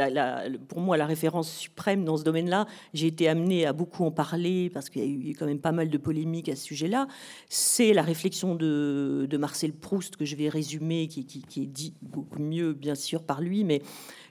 [0.67, 4.69] pour moi, la référence suprême dans ce domaine-là, j'ai été amenée à beaucoup en parler
[4.69, 7.07] parce qu'il y a eu quand même pas mal de polémiques à ce sujet-là.
[7.47, 12.41] C'est la réflexion de, Marcel Proust que je vais résumer, qui, qui, est dit beaucoup
[12.41, 13.81] mieux, bien sûr, par lui, mais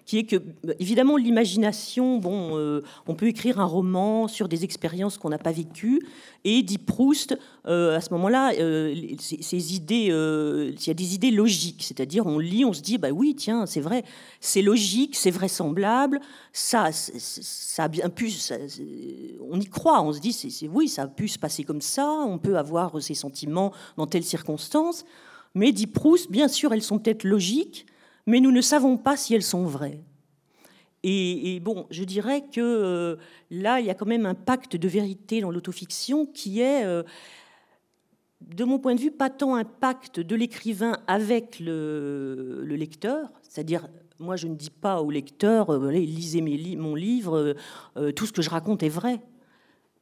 [0.08, 0.36] qui est que,
[0.78, 5.52] évidemment, l'imagination, bon, euh, on peut écrire un roman sur des expériences qu'on n'a pas
[5.52, 6.00] vécues,
[6.44, 11.84] et dit Proust, euh, à ce moment-là, euh, ces, il y a des idées logiques,
[11.84, 14.02] c'est-à-dire on lit, on se dit, bah oui, tiens, c'est vrai,
[14.40, 16.20] c'est logique, c'est vraisemblable,
[16.54, 18.32] ça, ça a bien pu,
[19.50, 22.08] on y croit, on se dit, c'est oui, ça a pu se passer comme ça,
[22.26, 25.04] on peut avoir ces sentiments dans telles circonstances,
[25.54, 27.84] mais dit Proust, bien sûr, elles sont peut-être logiques,
[28.28, 30.04] mais nous ne savons pas si elles sont vraies.
[31.02, 33.16] Et, bon, je dirais que euh,
[33.50, 37.02] là, il y a quand même un pacte de vérité dans l'autofiction qui est, euh,
[38.42, 43.88] de mon point de vue, pas tant un pacte de l'écrivain avec le, lecteur, c'est-à-dire,
[44.18, 46.42] moi, je ne dis pas au lecteur, euh, lisez
[46.76, 47.54] mon livre,
[48.14, 49.22] tout ce que je raconte est vrai.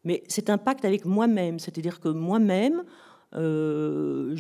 [0.03, 2.83] Mais c'est un pacte avec moi-même, c'est-à-dire que moi-même,
[3.35, 4.35] je,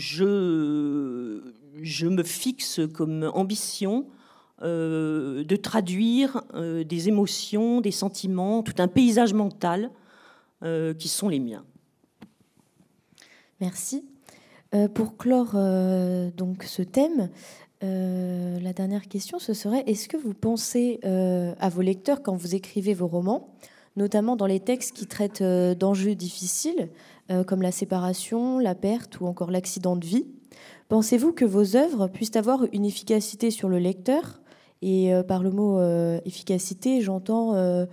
[1.82, 4.06] je me fixe comme ambition
[4.62, 9.90] euh, de traduire euh, des émotions, des sentiments, tout un paysage mental
[10.62, 11.64] euh, qui sont les miens.
[13.60, 14.04] Merci.
[14.94, 15.56] pour clore
[16.36, 17.30] donc ce thème,
[17.80, 22.92] la dernière question, ce serait est-ce que vous pensez à vos lecteurs quand vous écrivez
[22.92, 23.54] vos romans,
[23.96, 26.90] notamment dans les textes qui traitent d'enjeux difficiles
[27.46, 30.26] comme la séparation, la perte ou encore l'accident de vie
[30.88, 34.40] Pensez-vous que vos œuvres puissent avoir une efficacité sur le lecteur?
[34.82, 37.86] Et euh, par le mot euh, efficacité, j'entends euh,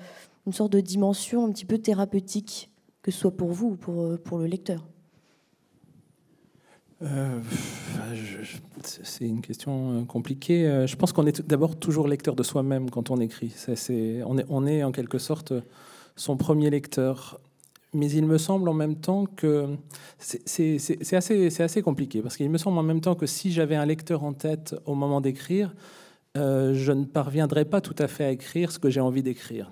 [0.46, 2.70] une sorte de dimension un petit peu thérapeutique,
[3.02, 4.86] que ce soit pour vous ou pour, pour le lecteur.
[8.84, 10.86] c'est une question compliquée.
[10.86, 13.54] Je pense qu'on est d'abord toujours lecteur de soi-même quand on écrit.
[14.26, 15.54] on, est, on est en quelque sorte
[16.16, 17.42] son premier lecteur
[17.94, 19.78] mais il me semble en même temps que
[20.18, 24.24] c'est assez, compliqué, parce qu'il me semble en même temps que si j'avais un lecteur
[24.24, 25.74] en tête au moment d'écrire,
[26.36, 29.72] euh, je ne parviendrais pas tout à fait à écrire ce que j'ai envie d'écrire.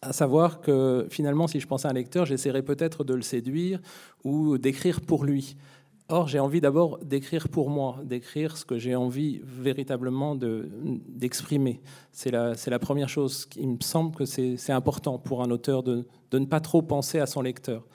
[0.00, 3.80] À savoir que finalement, si je pensais à un lecteur, j'essaierais peut-être de le séduire
[4.24, 5.56] ou d'écrire pour lui.
[6.08, 11.80] Or, j'ai envie d'abord d'écrire pour moi, d'écrire ce que j'ai envie véritablement d'exprimer.
[12.10, 13.48] c'est la, première chose.
[13.56, 17.26] Il me semble que c'est important pour un auteur de, ne pas trop penser à
[17.26, 17.86] son lecteur.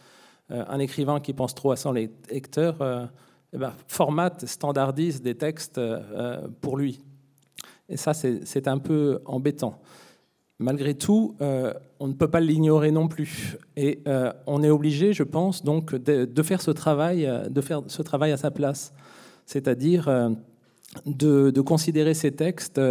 [0.51, 3.05] Euh, un écrivain qui pense trop à son lecteur euh,
[3.51, 7.01] eh ben, formate, standardise des textes euh, pour lui.
[7.89, 9.79] Et ça, c'est un peu embêtant.
[10.59, 11.35] Malgré tout,
[11.99, 13.57] on ne peut pas l'ignorer non plus.
[13.75, 13.99] Et
[14.45, 18.37] on est obligé, je pense, donc de, faire ce travail, de faire ce travail à
[18.37, 18.93] sa place,
[19.45, 20.31] c'est-à-dire
[21.05, 22.81] de, considérer ces textes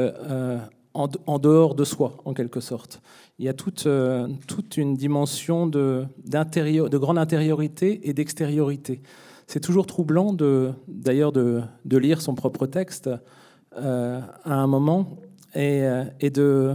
[0.95, 3.01] en, dehors de soi, en quelque sorte.
[3.39, 3.87] Il y a toute,
[4.77, 9.03] une dimension de, de grande intériorité et d'extériorité.
[9.47, 10.35] C'est toujours troublant,
[10.89, 13.11] d'ailleurs, de, lire son propre texte
[13.77, 15.19] à un moment
[15.55, 16.75] et de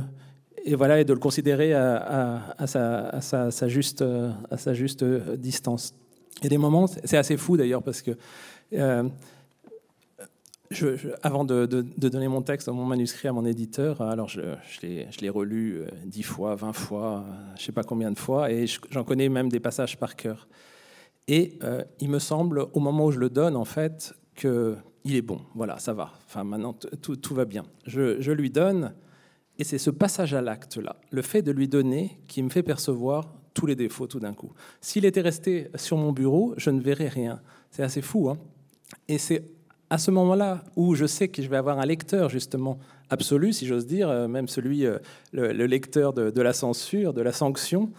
[0.65, 4.03] et voilà et de le considérer à, sa, juste,
[4.49, 5.93] à sa juste distance.
[6.43, 8.11] Et des moments, c'est assez fou d'ailleurs parce que
[8.73, 9.09] euh,
[11.21, 14.41] avant de, donner mon texte, mon manuscrit à mon éditeur, alors je,
[14.81, 18.65] l'ai relu euh, dix fois, vingt fois, je ne sais pas combien de fois, et
[18.89, 20.47] j'en connais même des passages par cœur.
[21.27, 24.77] Et euh, il me semble, au moment où je le donne, en fait, qu'il
[25.15, 25.41] est bon.
[25.55, 26.13] Voilà, ça va.
[26.25, 27.63] Enfin, maintenant, tout, va bien.
[27.85, 28.93] Je lui donne
[29.61, 33.31] et c'est ce passage à l'acte-là, le fait de lui donner, qui me fait percevoir
[33.53, 34.51] tous les défauts tout d'un coup.
[34.81, 37.41] S'il était resté sur mon bureau, je ne verrais rien.
[37.69, 38.27] C'est assez fou.
[38.31, 38.39] Hein
[39.07, 39.43] et c'est
[39.91, 42.79] à ce moment-là où je sais que je vais avoir un lecteur, justement,
[43.11, 44.97] absolu, si j'ose dire, euh, même celui, euh,
[45.31, 47.91] le, lecteur de, la censure, de la sanction,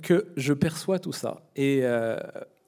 [0.00, 1.42] que je perçois tout ça.
[1.56, 2.16] Et euh,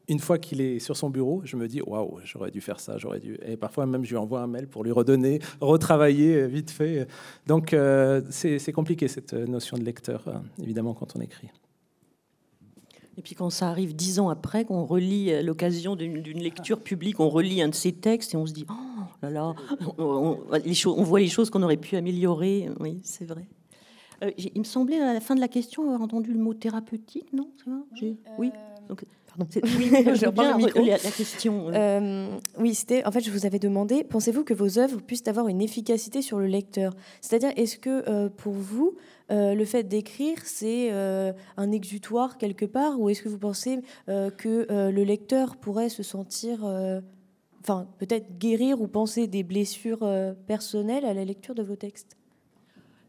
[0.08, 2.96] une fois qu'il est sur son bureau, je me dis waouh, j'aurais dû faire ça,
[2.98, 3.38] j'aurais dû.
[3.44, 7.06] Et parfois même, je lui envoie un mail pour lui redonner, retravailler euh, vite fait.
[7.46, 11.48] Donc euh, c'est compliqué cette notion de lecteur, euh, évidemment, quand on écrit.
[13.18, 17.30] Et puis quand ça arrive dix ans après, qu'on relit l'occasion d'une lecture publique, on
[17.30, 18.74] relit un de ses textes et on se dit oh
[19.22, 19.54] là là,
[19.98, 22.68] on, on voit les choses qu'on aurait pu améliorer.
[22.78, 23.48] Oui, c'est vrai.
[24.36, 27.48] il me semblait à la fin de la question avoir entendu le mot thérapeutique, non?
[28.02, 28.18] Oui?
[28.38, 28.50] oui.
[28.88, 29.04] Donc,
[29.38, 31.68] oui, je bien la, la question.
[31.68, 33.04] Euh, oui, c'était.
[33.04, 36.38] En fait, je vous avais demandé pensez-vous que vos œuvres puissent avoir une efficacité sur
[36.38, 36.94] le lecteur?
[37.20, 38.96] C'est-à-dire, est-ce que euh, pour vous,
[39.30, 44.66] euh, le fait d'écrire, c'est un exutoire quelque part, ou est-ce que vous pensez que
[44.70, 46.64] le lecteur pourrait se sentir,
[47.60, 50.08] enfin, peut-être guérir ou penser des blessures
[50.46, 52.16] personnelles à la lecture de vos textes?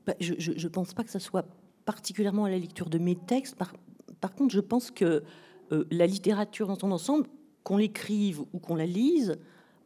[0.05, 1.45] Bah, Je ne pense pas que ce soit
[1.85, 3.55] particulièrement à la lecture de mes textes.
[3.55, 3.73] Par,
[4.19, 5.23] par contre, je pense que
[5.71, 7.27] euh, la littérature dans son ensemble,
[7.63, 9.37] qu'on l'écrive ou qu'on la lise,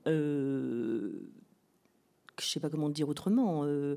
[0.08, 1.12] euh,
[2.40, 3.96] je ne sais pas comment dire autrement, euh,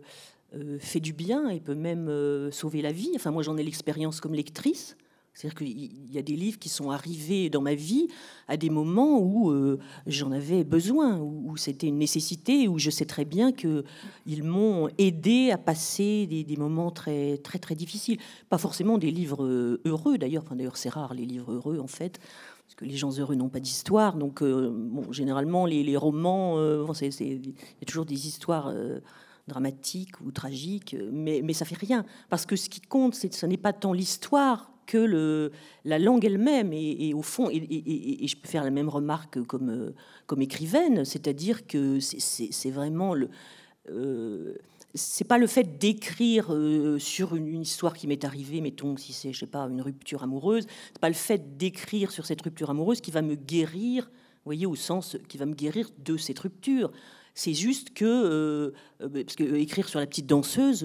[0.78, 2.08] fait du bien et peut même
[2.52, 3.10] sauver la vie.
[3.16, 4.96] Enfin, moi, j'en ai l'expérience comme lectrice.
[5.34, 8.06] C'est-à-dire qu'il y a des livres qui sont arrivés dans ma vie
[8.46, 13.04] à des moments où euh, j'en avais besoin, où, c'était une nécessité, où je sais
[13.04, 18.18] très bien qu'ils m'ont aidé à passer des, moments très, très, très difficiles.
[18.48, 20.44] Pas forcément des livres euh, heureux, d'ailleurs.
[20.46, 22.20] Enfin, d'ailleurs, c'est rare les livres heureux, en fait,
[22.66, 24.16] parce que les gens heureux n'ont pas d'histoire.
[24.16, 28.72] Donc, euh, bon, généralement, les, romans, il y a toujours des histoires
[29.48, 32.06] dramatiques ou tragiques, mais, mais ça fait rien.
[32.30, 35.50] Parce que ce qui compte, ce n'est pas tant l'histoire que
[35.84, 36.72] la langue elle-même.
[36.72, 39.94] Et, au fond, et, je peux faire la même remarque comme, euh,
[40.26, 43.28] comme écrivaine, c'est-à-dire que c'est vraiment le.
[43.90, 44.54] Euh,
[44.96, 49.32] c'est pas le fait d'écrire euh, sur une, histoire qui m'est arrivée, mettons si c'est
[49.32, 53.00] je sais pas une rupture amoureuse, c'est pas le fait d'écrire sur cette rupture amoureuse
[53.00, 54.08] qui va me guérir,
[54.44, 56.92] voyez au sens qui va me guérir de cette rupture.
[57.34, 60.84] C'est juste que parce que écrire sur la petite danseuse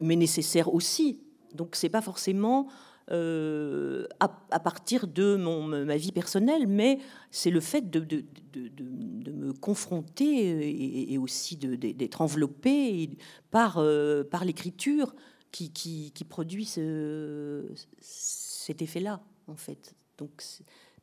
[0.00, 1.20] m'est nécessaire aussi
[1.54, 2.68] donc c'est pas forcément
[3.12, 7.00] euh, à, partir de mon, ma vie personnelle, mais
[7.32, 13.10] c'est le fait de, de, de, me confronter et, aussi d'être enveloppé
[13.50, 15.12] par, euh, par l'écriture
[15.50, 17.64] qui, qui, produit ce,
[18.00, 19.96] cet effet-là, en fait.
[20.16, 20.44] Donc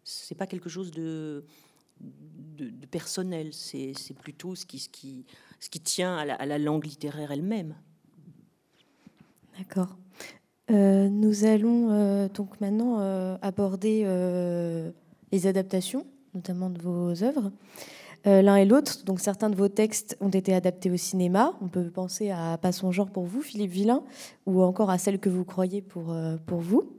[0.06, 1.44] c'est pas quelque chose de,
[2.90, 5.26] personnel, c'est plutôt ce qui, ce, qui,
[5.60, 7.76] ce qui tient à la langue littéraire elle-même.
[9.58, 9.98] D'accord.
[10.70, 14.06] Euh, nous allons euh, donc maintenant euh, aborder
[15.32, 17.52] les adaptations, notamment de vos œuvres.
[18.26, 21.54] L'un et l'autre, donc certains de vos textes ont été adaptés au cinéma.
[21.62, 24.04] On peut penser à Pas son genre pour vous, Philippe Villain,
[24.46, 26.14] ou encore à Celle que vous croyez pour,
[26.46, 26.92] pour vous.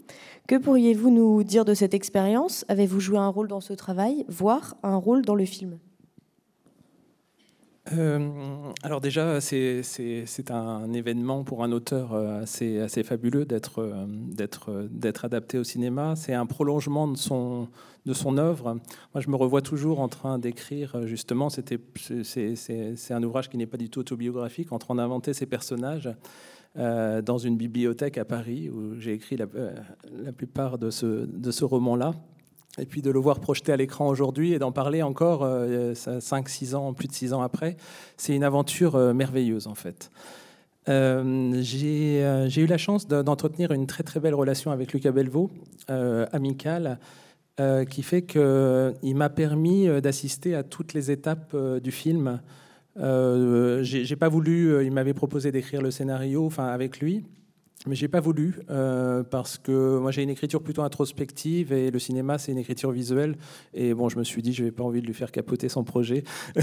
[0.46, 2.64] Que pourriez-vous nous dire de cette expérience?
[2.68, 5.78] Avez-vous joué un rôle dans ce travail, voire un rôle dans le film?
[7.92, 14.06] Euh, alors déjà, c'est un événement pour un auteur euh, assez, fabuleux euh,
[14.90, 16.14] d'être adapté au cinéma.
[16.16, 17.68] C'est un prolongement de son,
[18.38, 18.74] œuvre.
[19.14, 21.70] Moi, je me revois toujours en train d'écrire, justement, c'est
[23.10, 26.10] un ouvrage qui n'est pas du tout autobiographique, en train d'inventer ces personnages
[26.74, 29.46] dans une bibliothèque à Paris, où j'ai écrit la,
[30.32, 32.12] plupart de ce roman-là
[32.78, 36.48] et puis de le voir projeté à l'écran aujourd'hui et d'en parler encore 5, euh,
[36.48, 37.76] 6 ans, plus de 6 ans après,
[38.16, 40.10] c'est une aventure euh, merveilleuse en fait.
[40.86, 45.50] j'ai eu la chance d'entretenir une très très belle relation avec Lucas Belvaux,
[45.88, 46.98] amicale,
[47.90, 52.40] qui fait qu'il m'a permis d'assister à toutes les étapes du film.
[52.96, 57.26] j'ai pas voulu, il m'avait proposé d'écrire le scénario, enfin avec lui,
[57.88, 61.98] mais j'ai pas voulu euh, parce que moi j'ai une écriture plutôt introspective et le
[61.98, 63.36] cinéma c'est une écriture visuelle.
[63.74, 65.84] Et bon je me suis dit je n'ai pas envie de lui faire capoter son
[65.84, 66.24] projet.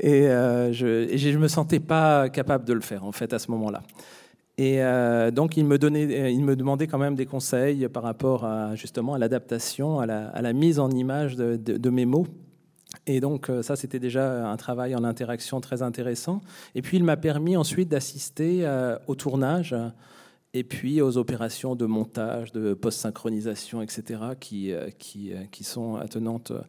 [0.00, 3.38] Et, euh, je, et je me sentais pas capable de le faire en fait à
[3.38, 3.82] ce moment-là.
[4.58, 8.44] Et euh, donc il me donnait il me demandait quand même des conseils par rapport
[8.44, 12.26] à justement à l'adaptation à la, mise en image de, mes mots.
[13.06, 16.40] Et donc ça, c'était déjà un travail en interaction très intéressant.
[16.74, 18.66] Et puis, il m'a permis ensuite d'assister
[19.06, 19.74] au tournage
[20.54, 25.96] et puis aux opérations de montage, de post-synchronisation, etc., qui, euh, qui, euh, qui, sont
[25.96, 26.62] attenantes euh,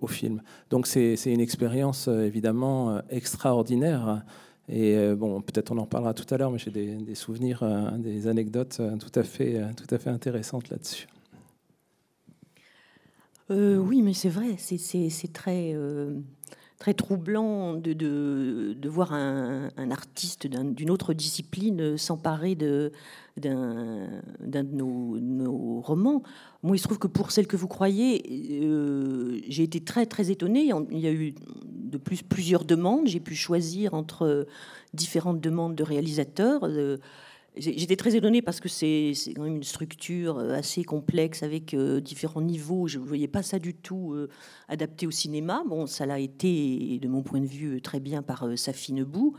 [0.00, 0.42] au, film.
[0.70, 4.22] Donc c'est une expérience évidemment extraordinaire.
[4.68, 7.64] Et bon, peut-être on en parlera tout à l'heure, mais j'ai des, souvenirs,
[7.98, 11.08] des anecdotes tout à fait, tout à fait intéressantes là-dessus.
[13.50, 15.74] oui, mais c'est vrai, c'est très
[16.82, 22.90] très troublant de, de, voir un, artiste d'une autre discipline s'emparer d'un
[23.36, 26.24] de, nos, romans.
[26.64, 30.32] Moi, il se trouve que pour celle que vous croyez, euh, j'ai été très très
[30.32, 30.72] étonnée.
[30.90, 33.06] Il y a eu de plus plusieurs demandes.
[33.06, 34.48] J'ai pu choisir entre
[34.92, 36.68] différentes demandes de réalisateurs.
[37.54, 42.00] J'étais très étonnée parce que c'est quand même une structure euh, assez complexe avec euh,
[42.00, 42.88] différents niveaux.
[42.88, 44.30] Je ne voyais pas ça du tout euh,
[44.68, 45.62] adapté au cinéma.
[45.68, 49.36] Bon, ça l'a été, de mon point de vue, très bien par Safi Nebou,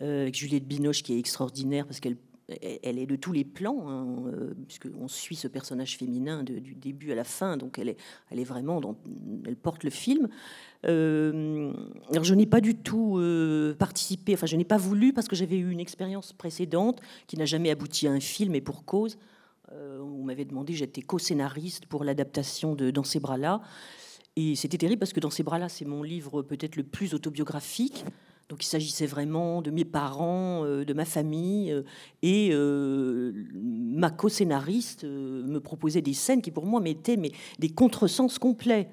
[0.00, 2.16] avec Juliette Binoche qui est extraordinaire parce qu'elle
[2.48, 4.32] elle est de tous les plans, hein,
[4.66, 7.96] puisqu'on suit ce personnage féminin du début à la fin, donc elle est,
[8.30, 8.80] elle est vraiment,
[9.44, 10.28] elle porte le film.
[10.86, 11.72] Euh,
[12.10, 15.34] alors je n'ai pas du tout euh, participé, enfin je n'ai pas voulu parce que
[15.34, 19.18] j'avais eu une expérience précédente qui n'a jamais abouti à un film et pour cause.
[19.72, 23.60] Euh, on m'avait demandé, j'étais co-scénariste pour l'adaptation de Dans ces bras-là.
[24.36, 28.04] Et c'était terrible parce que Dans ces bras-là, c'est mon livre peut-être le plus autobiographique.
[28.48, 31.74] Donc il s'agissait vraiment de mes parents, de ma famille,
[32.22, 38.88] et ma co-scénariste me proposait des scènes qui pour moi m'étaient mais, des contresens complets.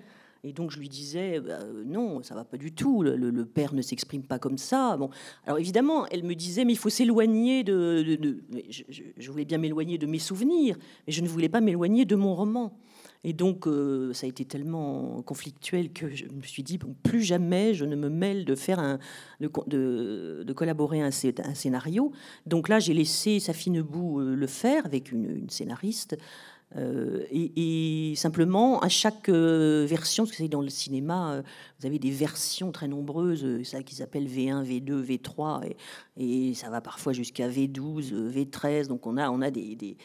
[0.46, 3.02] Et donc je lui disais euh, non, ça va pas du tout.
[3.02, 4.98] Le, père ne s'exprime pas comme ça.
[4.98, 5.10] Bon,
[5.46, 8.20] alors évidemment, elle me disait mais il faut s'éloigner de.
[8.70, 10.76] je, voulais bien m'éloigner de mes souvenirs,
[11.08, 12.78] mais je ne voulais pas m'éloigner de mon roman.
[13.24, 17.74] Et donc euh, ça a été tellement conflictuel que je me suis dit plus jamais
[17.74, 18.98] je ne me mêle de faire
[19.40, 22.12] de, collaborer un, un, scénario.
[22.46, 26.18] Donc là j'ai laissé Safie Nebou euh, le faire avec une, scénariste.
[26.76, 31.44] Euh, et, simplement, à chaque version, parce que c'est dans le cinéma,
[31.80, 35.72] vous avez des versions très nombreuses, ça qui s'appelle V1, V2, V3,
[36.18, 38.88] et, ça va parfois jusqu'à V12, V13.
[38.88, 39.98] Donc on a, on a des,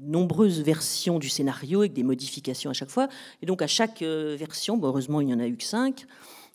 [0.00, 3.08] nombreuses versions du scénario avec des modifications à chaque fois.
[3.42, 6.06] Et donc à chaque version, heureusement il n'y en a eu que cinq,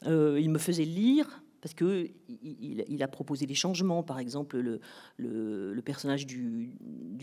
[0.05, 2.11] il me faisait lire parce que
[2.43, 4.03] il, a proposé des changements.
[4.03, 4.79] Par exemple, le,
[5.17, 6.75] le, personnage du,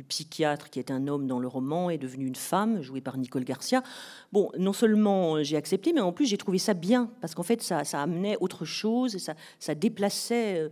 [0.08, 3.44] psychiatre, qui est un homme dans le roman, est devenu une femme, jouée par Nicole
[3.44, 3.84] Garcia.
[4.32, 7.62] Bon, non seulement j'ai accepté, mais en plus j'ai trouvé ça bien, parce qu'en fait,
[7.62, 10.58] ça, ça, amenait autre chose, ça, ça déplaçait.
[10.58, 10.68] Euh,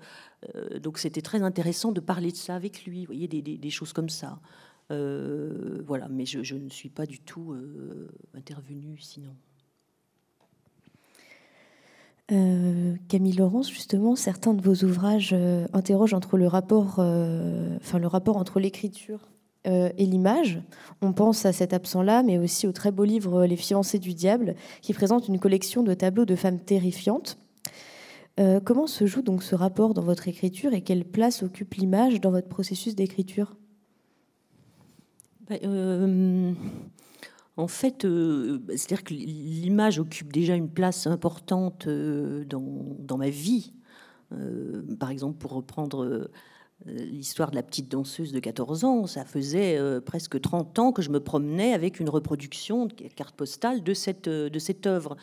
[0.57, 3.93] euh, donc c'était très intéressant de parler de ça avec lui, vous voyez, des, choses
[3.93, 4.41] comme ça.
[4.91, 7.55] Euh, voilà, mais je, ne suis pas du tout
[8.35, 9.35] intervenue sinon.
[12.33, 17.99] Euh, Camille Laurence, justement, certains de vos ouvrages euh, interrogent entre le rapport, euh, enfin,
[17.99, 19.29] le rapport entre l'écriture
[19.67, 20.63] et l'image.
[21.03, 24.55] On pense à cet absent-là, mais aussi au très beau livre Les fiancés du diable,
[24.81, 27.37] qui présente une collection de tableaux de femmes terrifiantes.
[28.65, 32.31] comment se joue donc ce rapport dans votre écriture et quelle place occupe l'image dans
[32.31, 33.55] votre processus d'écriture?
[35.51, 36.57] Ben,
[37.61, 43.75] en fait, euh, c'est-à-dire que l'image occupe déjà une place importante euh, dans, ma vie.
[44.33, 46.31] Euh, par exemple, pour reprendre
[46.87, 51.11] l'histoire de la petite danseuse de 14 ans, ça faisait presque 30 ans que je
[51.11, 55.19] me promenais avec une reproduction de carte postale de cette, de cette œuvre.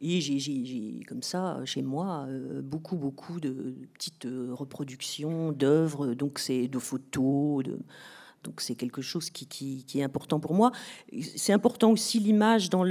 [0.00, 2.28] Et j'ai comme ça, chez moi,
[2.62, 7.80] beaucoup, beaucoup de petites reproductions d'œuvres, donc c'est de photos, de
[8.44, 10.72] donc c'est quelque chose qui, est important pour moi.
[11.36, 12.84] C'est important aussi l'image dans,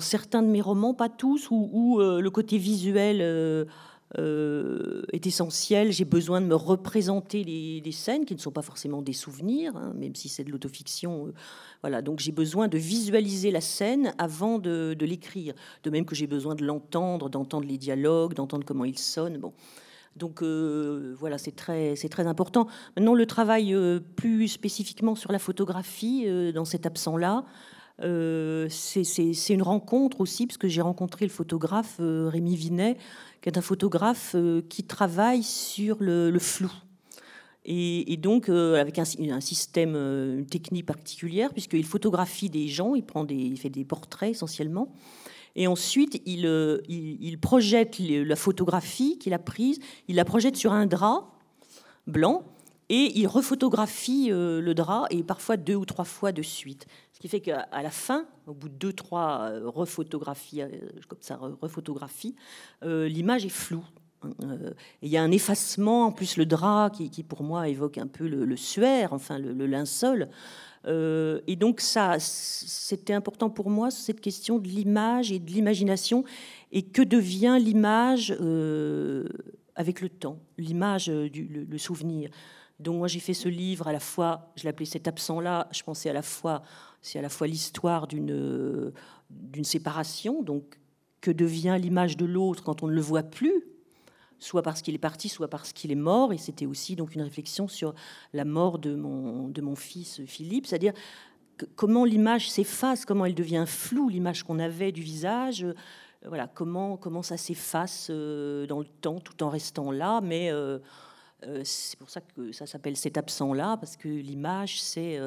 [0.00, 3.64] certains de mes romans, pas tous, où, euh, le côté visuel euh,
[4.18, 5.90] euh, est essentiel.
[5.90, 9.92] J'ai besoin de me représenter les, scènes qui ne sont pas forcément des souvenirs, hein,
[9.96, 11.32] même si c'est de l'autofiction.
[11.80, 15.54] voilà, donc j'ai besoin de visualiser la scène avant de, de l'écrire.
[15.82, 19.38] De même que j'ai besoin de l'entendre, d'entendre les dialogues, d'entendre comment ils sonnent.
[19.38, 19.52] Bon.
[20.16, 22.66] Donc voilà, c'est très, c'est très important.
[22.96, 23.76] Maintenant, le travail
[24.16, 27.44] plus spécifiquement sur la photographie dans cet absent-là,
[27.98, 32.96] c'est une rencontre aussi, parce que j'ai rencontré le photographe Rémi Vinet,
[33.42, 34.36] qui est un photographe
[34.68, 36.70] qui travaille sur le flou.
[37.66, 43.04] Et, donc, euh, avec un, système, euh, une technique particulière, puisqu'il photographie des gens, il,
[43.04, 44.92] prend des, il fait des portraits essentiellement.
[45.56, 46.80] Et ensuite, il, euh,
[47.40, 49.78] projette la photographie qu'il a prise,
[50.08, 51.32] il la projette sur un drap
[52.06, 52.44] blanc,
[52.88, 56.86] et il refotographie le drap, et parfois deux ou trois fois de suite.
[57.12, 60.60] Ce qui fait qu'à la fin, au bout de deux, trois refotographies,
[61.08, 62.36] comme ça, refotographies,
[62.82, 63.84] l'image est floue.
[64.42, 64.70] Euh,
[65.02, 68.26] il y a un effacement, en plus le drap qui, pour moi évoque un peu
[68.26, 70.28] le, suaire, enfin le, linceul.
[70.86, 76.24] Euh, et donc ça, c'était important pour moi cette question de l'image et de l'imagination
[76.72, 79.26] et que devient l'image euh,
[79.76, 82.30] avec le temps, l'image du le, souvenir.
[82.80, 86.10] Donc moi j'ai fait ce livre à la fois, je l'appelais cet absent-là, je pensais
[86.10, 86.62] à la fois,
[87.00, 88.92] c'est à la fois l'histoire d'une
[89.30, 90.78] d'une séparation, donc
[91.24, 93.64] que devient l'image de l'autre quand on ne le voit plus,
[94.38, 96.32] soit parce qu'il est parti, soit parce qu'il est mort.
[96.32, 97.94] Et c'était aussi donc une réflexion sur
[98.32, 100.92] la mort de mon, de mon fils Philippe, c'est-à-dire
[101.76, 105.64] comment l'image s'efface, comment elle devient floue, l'image qu'on avait du visage.
[105.64, 105.74] Euh,
[106.26, 110.20] voilà, comment, comment ça s'efface euh, dans le temps tout en restant là.
[110.22, 110.78] Mais euh,
[111.62, 115.18] c'est pour ça que ça s'appelle cet absent-là, parce que l'image, c'est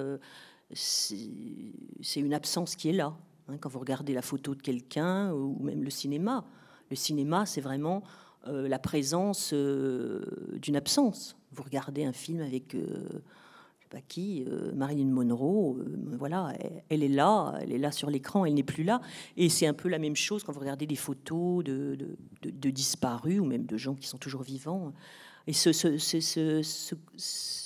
[2.15, 3.15] une absence qui est là.
[3.47, 6.45] Hein, quand vous regardez la photo de quelqu'un ou même le cinéma,
[6.89, 8.01] le cinéma, c'est vraiment
[8.49, 10.21] euh, la présence euh,
[10.61, 11.37] d'une absence.
[11.51, 12.79] Vous regardez un film avec euh,
[13.79, 14.45] je sais pas qui,
[14.75, 15.77] Marilyn Monroe,
[16.19, 16.53] voilà,
[16.89, 18.99] elle, est là, elle est là sur l'écran, elle n'est plus là.
[19.37, 22.17] Et c'est un peu la même chose quand vous regardez des photos de,
[22.69, 24.91] disparus ou même de gens qui sont toujours vivants.
[25.47, 25.69] Et ce,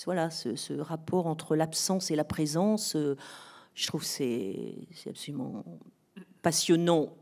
[0.05, 2.95] voilà, ce, rapport entre l'absence et la présence,
[3.73, 4.75] je trouve c'est
[5.07, 5.65] absolument
[6.43, 7.15] passionnant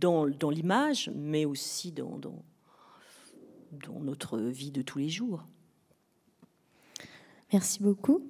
[0.00, 2.18] dans, l'image, mais aussi dans,
[3.86, 5.44] dans notre vie de tous les jours.
[7.52, 8.22] Merci beaucoup.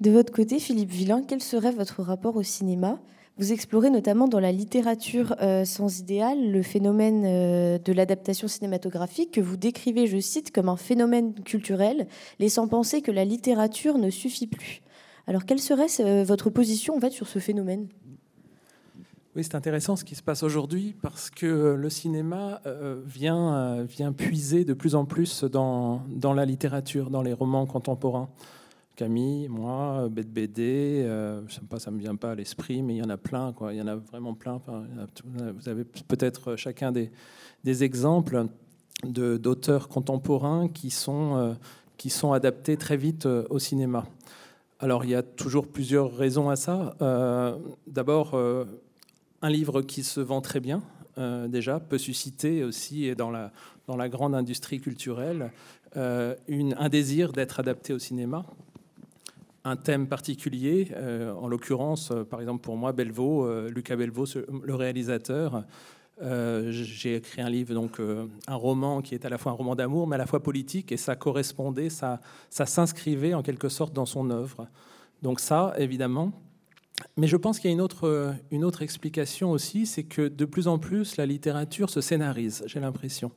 [0.00, 3.00] De votre côté, Philippe Villain, quel serait votre rapport au cinéma?
[3.36, 9.32] Vous explorez notamment dans la littérature euh, sans idéal le phénomène euh, de l'adaptation cinématographique
[9.32, 12.08] que vous décrivez, je cite, comme un phénomène culturel,
[12.40, 14.82] laissant penser que la littérature ne suffit plus.
[15.28, 17.88] Alors, quelle serait euh, votre position en fait, sur ce phénomène?
[19.38, 23.84] Oui, c'est intéressant ce qui se passe aujourd'hui parce que le cinéma euh, vient, euh,
[23.84, 28.30] vient puiser de plus en plus dans, dans la littérature, dans les romans contemporains.
[28.96, 33.16] Camille, moi, Bête BD, euh, me vient pas à l'esprit, mais il y en a
[33.16, 33.72] plein, quoi.
[33.72, 34.60] Il y en a vraiment plein.
[35.56, 37.12] vous avez peut-être chacun des,
[37.62, 38.46] des exemples
[39.04, 41.56] d'auteurs contemporains qui sont,
[41.96, 44.04] qui sont adaptés très vite au cinéma.
[44.80, 46.96] Alors, il y a toujours plusieurs raisons à ça.
[47.86, 48.36] D'abord,
[49.42, 50.82] un livre qui se vend très bien,
[51.18, 53.52] euh, déjà, peut susciter aussi, dans la,
[53.86, 55.52] dans la grande industrie culturelle,
[55.96, 58.44] euh, une, un désir d'être adapté au cinéma.
[59.64, 64.26] Un thème particulier, euh, en l'occurrence, par exemple pour moi, Belvaux, Lucas Belvaux,
[64.62, 65.64] le réalisateur,
[66.20, 70.06] j'ai écrit un livre, donc un roman qui est à la fois un roman d'amour,
[70.06, 72.20] mais à la fois politique, et ça correspondait, ça,
[72.50, 74.68] ça s'inscrivait en quelque sorte dans son œuvre.
[75.22, 76.32] Donc ça, évidemment,
[77.16, 80.28] mais je pense qu'il y a une autre, euh, une autre explication aussi, c'est que
[80.28, 83.32] de plus en plus, la littérature se scénarise, j'ai l'impression.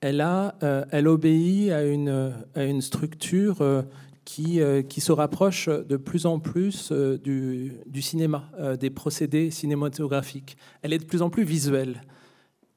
[0.00, 3.82] Elle, a, euh, elle obéit à une, à une structure euh,
[4.24, 10.56] qui, qui se rapproche de plus en plus du, du cinéma, des procédés cinématographiques.
[10.82, 12.02] Elle est de plus en plus visuelle.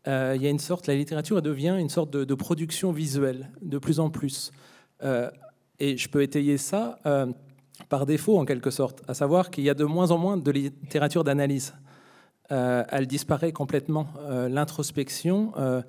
[0.08, 4.00] il y a une sorte, la littérature devient une sorte de production visuelle, de plus
[4.00, 4.52] en plus.
[5.80, 6.98] et je peux étayer ça
[7.90, 10.52] par défaut en quelque sorte, à savoir qu'il y a de moins en moins de
[10.52, 11.74] littérature d'analyse.
[12.52, 14.08] Euh, elle disparaît complètement.
[14.20, 15.82] Euh, l'introspection euh,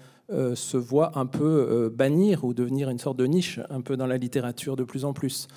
[0.54, 4.16] se voit un peu bannir ou devenir une sorte de niche un peu dans la
[4.16, 5.48] littérature de plus en plus.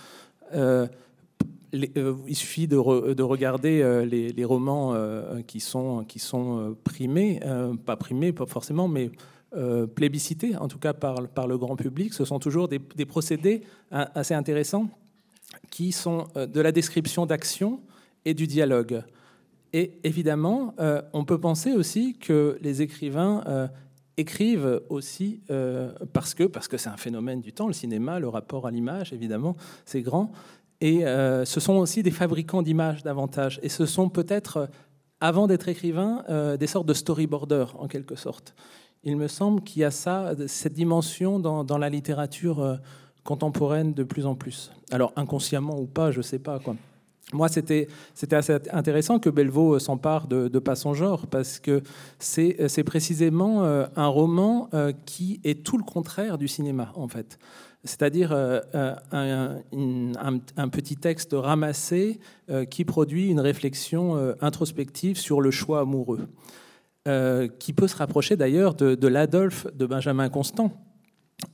[1.73, 2.77] il suffit de,
[3.21, 4.93] regarder les, romans
[5.47, 7.39] qui sont, qui sont primés,
[7.85, 9.09] pas primés pas forcément, mais
[9.95, 12.13] plébiscités en tout cas par, le grand public.
[12.13, 13.61] Ce sont toujours des, des procédés
[13.91, 14.89] assez intéressants
[15.69, 17.81] qui sont euh, de la description d'action
[18.25, 19.03] et du dialogue.
[19.73, 23.67] Et évidemment, euh, on peut penser aussi que les écrivains euh,
[24.17, 25.41] écrivent aussi
[26.11, 29.13] parce que parce que c'est un phénomène du temps, le cinéma, le rapport à l'image,
[29.13, 30.31] évidemment, c'est grand.
[30.81, 33.59] Et ce sont aussi des fabricants d'images davantage.
[33.61, 34.69] Et ce sont peut-être,
[35.19, 36.23] avant d'être écrivains,
[36.57, 38.55] des sortes de storyboarders en quelque sorte.
[39.03, 42.79] il me semble qu'il y a ça, cette dimension dans, la littérature
[43.27, 44.71] contemporaine de plus en plus.
[44.89, 46.75] Alors inconsciemment ou pas, je ne sais pas quoi.
[47.33, 47.89] Moi, c'était
[48.31, 51.83] assez intéressant que Bellevaux s'empare de, de, Pas son genre, parce que
[52.19, 57.37] c'est précisément euh, un roman euh, qui est tout le contraire du cinéma, en fait.
[57.83, 62.19] C'est-à-dire un, un, petit texte ramassé
[62.69, 66.27] qui produit une réflexion introspective sur le choix amoureux.
[67.07, 70.73] Euh, qui peut se rapprocher d'ailleurs de, l'Adolphe de Benjamin Constant,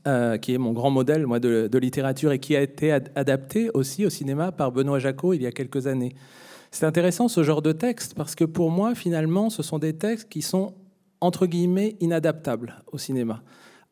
[0.08, 4.06] euh, qui est mon grand modèle moi, de, littérature et qui a été adapté aussi
[4.06, 6.16] au cinéma par Benoît Jacot il y a quelques années.
[6.72, 10.30] C'est intéressant ce genre de texte parce que pour moi, finalement, ce sont des textes
[10.30, 10.74] qui sont
[11.20, 13.44] entre guillemets inadaptables au cinéma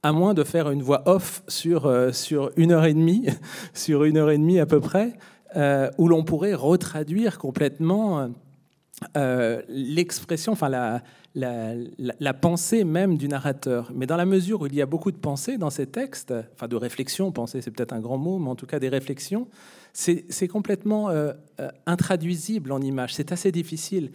[0.02, 3.28] à moins de faire une voix off sur, euh, sur une heure et demie,
[3.74, 5.14] sur une heure et demie à peu près,
[5.98, 8.30] où l'on pourrait retraduire complètement
[9.68, 11.04] l'expression, enfin la,
[11.34, 13.92] la, pensée même du narrateur.
[13.96, 16.68] Mais dans la mesure où il y a beaucoup de pensée dans ces textes, enfin
[16.68, 19.48] de réflexion, pensée c'est peut-être un grand mot, mais en tout cas des réflexions,
[19.94, 23.14] c'est complètement euh, euh, intraduisible en images.
[23.14, 24.12] C'est assez difficile.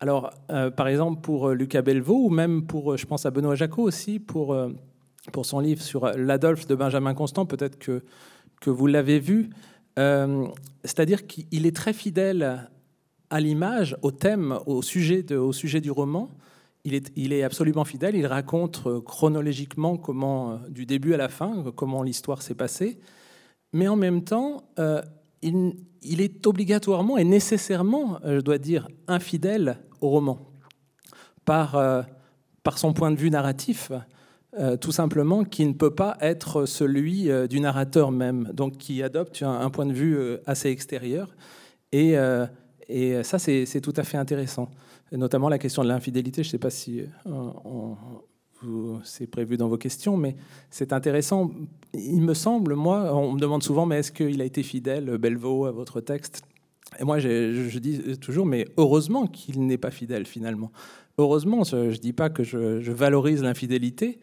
[0.00, 3.82] Alors, euh, par exemple, pour Lucas Belvaux, ou même pour, je pense à Benoît Jacot
[3.82, 4.56] aussi, pour,
[5.32, 8.02] pour son livre sur l'Adolphe de Benjamin Constant, peut-être que,
[8.60, 9.50] que vous l'avez vu,
[10.84, 12.68] c'est-à-dire qu'il est très fidèle
[13.30, 16.30] à l'image, au thème, au sujet, au sujet du roman,
[16.84, 18.16] il est, absolument fidèle.
[18.16, 22.54] Il raconte euh, chronologiquement comment, euh, du début à la fin, euh, comment l'histoire s'est
[22.54, 22.98] passée.
[23.72, 24.62] Mais en même temps,
[25.42, 30.38] il, est obligatoirement et nécessairement, je dois dire, infidèle au roman
[31.44, 31.76] par,
[32.76, 33.92] son point de vue narratif.
[34.80, 39.68] tout simplement, qui ne peut pas être celui du narrateur même, donc qui adopte un,
[39.68, 41.36] point de vue assez extérieur.
[41.92, 42.14] Et
[43.22, 44.70] ça, c'est tout à fait intéressant
[45.12, 46.42] notamment la question de l'infidélité.
[46.42, 50.36] Je ne sais pas si euh, c'est prévu dans vos questions, mais
[50.70, 51.50] c'est intéressant.
[51.94, 55.66] Il me semble, moi, on me demande souvent, mais est-ce qu'il a été fidèle, Belvaux,
[55.66, 56.42] à votre texte?
[56.98, 60.72] Et moi, je, dis toujours, mais heureusement qu'il n'est pas fidèle finalement.
[61.18, 64.18] Heureusement, je ne dis pas que je, valorise l'infidélité,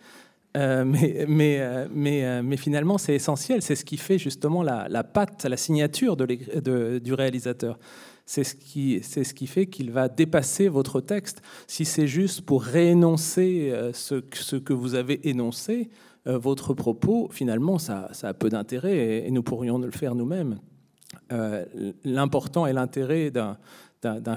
[0.57, 0.83] euh,
[1.27, 3.61] mais, euh, finalement, c'est essentiel.
[3.61, 7.77] C'est ce qui fait justement la, la patte, la signature du réalisateur
[8.25, 11.41] c'est ce qui, c'est ce qui fait qu'il va dépasser votre texte.
[11.67, 15.89] Si c'est juste pour réénoncer euh, ce, que vous avez énoncé,
[16.27, 20.59] euh, votre propos, finalement, ça, a peu d'intérêt et, nous pourrions le faire nous-mêmes.
[21.31, 21.65] Euh,
[22.03, 23.57] l'important et l'intérêt d'un,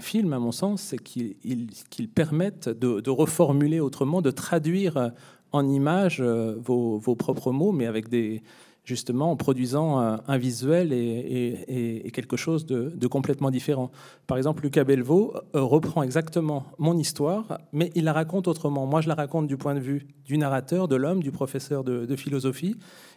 [0.00, 5.12] film, à mon sens, c'est qu'il, permette de, reformuler autrement, de traduire
[5.52, 8.42] en images vos propres mots, mais avec des,
[8.88, 13.90] justement en produisant un, visuel et, quelque chose de, complètement différent.
[14.26, 18.86] Par exemple, Lucas Belvaux euh, reprend exactement mon histoire, mais il la raconte autrement.
[18.86, 22.16] Moi, je la raconte du point de vue du narrateur, de l'homme, du professeur de,
[22.16, 22.76] philosophie,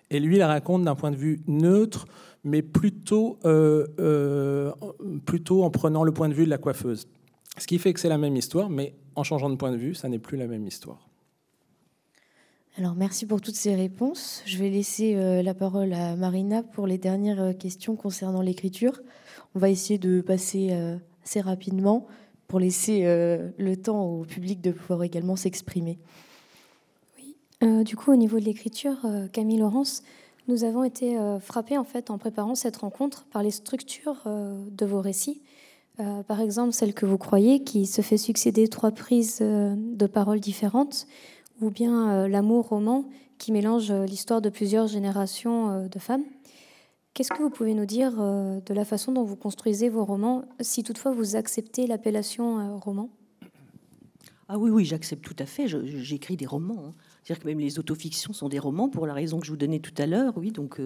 [0.10, 2.06] et lui la raconte d'un point de vue neutre,
[2.44, 4.72] mais plutôt, euh, euh,
[5.26, 7.08] plutôt en prenant le point de vue de la coiffeuse.
[7.58, 9.96] Ce qui fait que c'est la même histoire, mais en changeant de point de vue,
[9.96, 11.11] ça n'est plus la même histoire.
[12.78, 14.42] Alors merci pour toutes ces réponses.
[14.46, 19.02] Je vais laisser euh, la parole à Marina pour les dernières euh, questions concernant l'écriture.
[19.56, 22.08] On va essayer de passer euh, assez rapidement
[22.48, 26.00] pour laisser le temps au public de pouvoir également s'exprimer.
[27.18, 27.86] Oui.
[27.86, 28.98] du coup, au niveau de l'écriture,
[29.32, 30.04] Camille Laurence,
[30.50, 35.00] nous avons été frappés en fait en préparant cette rencontre par les structures de vos
[35.00, 35.42] récits.
[36.28, 41.08] par exemple, celle que vous croyez, qui se fait succéder trois prises de paroles différentes
[41.62, 43.06] ou bien euh, l'amour roman
[43.38, 46.24] qui mélange euh, l'histoire de plusieurs générations euh, de femmes.
[47.14, 50.82] Qu'est-ce que vous pouvez nous dire de la façon dont vous construisez vos romans, si
[50.82, 53.10] toutefois vous acceptez l'appellation roman?
[54.48, 55.68] Ah oui, oui, j'accepte tout à fait.
[55.68, 56.82] J'écris des romans.
[56.86, 56.94] Hein.
[57.22, 59.80] C'est-à-dire que même les autofictions sont des romans, pour la raison que je vous donnais
[59.80, 60.38] tout à l'heure.
[60.38, 60.80] Oui, donc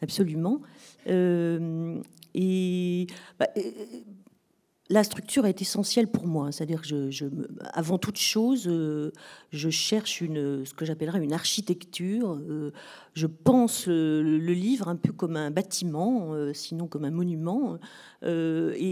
[0.00, 0.62] absolument.
[1.06, 3.06] et
[3.38, 3.48] bah,
[4.90, 6.50] la structure est essentielle pour moi.
[6.50, 7.10] C'est-à-dire que,
[7.72, 9.12] avant toute chose, euh,
[9.50, 12.38] je cherche ce que j'appellerais une architecture.
[12.48, 12.72] Euh,
[13.14, 17.78] je pense le, livre un peu comme un bâtiment, euh, sinon comme un monument.
[18.22, 18.88] Et,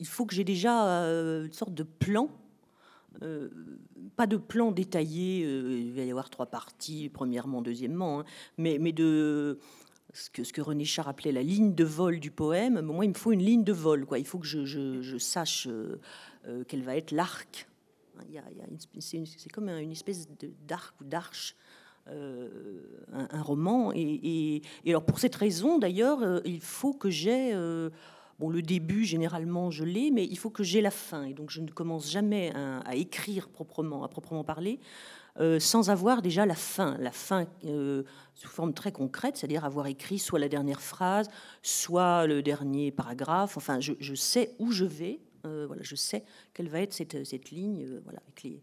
[0.00, 2.30] il faut que j'ai déjà une sorte de plan.
[4.16, 8.24] pas de plan détaillé, il va y avoir trois parties, premièrement, deuxièmement, hein,
[8.56, 9.58] mais de,
[10.14, 12.80] ce que, ce que René Char appelait la ligne de vol du poème.
[12.80, 14.06] Moi, il me faut une ligne de vol.
[14.06, 14.20] Quoi.
[14.20, 16.00] Il faut que je, sache euh,
[16.46, 17.68] euh, quel va être l'arc.
[19.00, 20.28] C'est comme une espèce
[20.66, 21.56] d'arc ou d'arche.
[22.06, 23.90] Euh, un, roman.
[23.94, 27.52] Et, alors pour cette raison, d'ailleurs, il faut que j'ai
[28.40, 31.22] Bon, le début, généralement, je l'ai, mais il faut que j'ai la fin.
[31.22, 34.80] Et donc, je ne commence jamais à, écrire proprement, à proprement parler,
[35.40, 36.96] euh, sans avoir déjà la fin.
[36.98, 38.04] La fin euh,
[38.34, 41.28] sous forme très concrète, c'est-à-dire avoir écrit soit la dernière phrase,
[41.60, 43.56] soit le dernier paragraphe.
[43.56, 45.18] Enfin, je, sais où je vais.
[45.44, 46.24] Euh, voilà, je sais
[46.54, 48.00] quelle va être cette, cette ligne.
[48.04, 48.62] voilà, avec les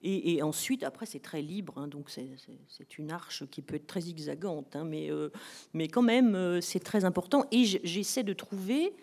[0.00, 4.02] et, ensuite, après, c'est très libre, hein, donc c'est une arche qui peut être très
[4.02, 5.10] zigzagante, hein, mais,
[5.74, 7.46] mais quand même, c'est très important.
[7.50, 8.94] Et j'essaie de trouver,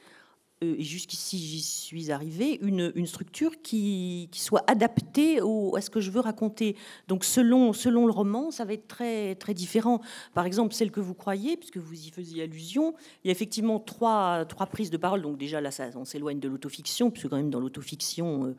[0.62, 6.00] et jusqu'ici j'y suis arrivée, une, structure qui, qui, soit adaptée au, à ce que
[6.00, 6.76] je veux raconter.
[7.08, 10.02] Donc selon, selon le roman, ça va être très, très différent.
[10.34, 13.80] Par exemple, celle que vous croyez, puisque vous y faisiez allusion, il y a effectivement
[13.80, 15.22] trois, trois prises de parole.
[15.22, 18.56] Donc déjà, là, ça, on s'éloigne de l'autofiction, puisque quand même dans l'autofiction euh,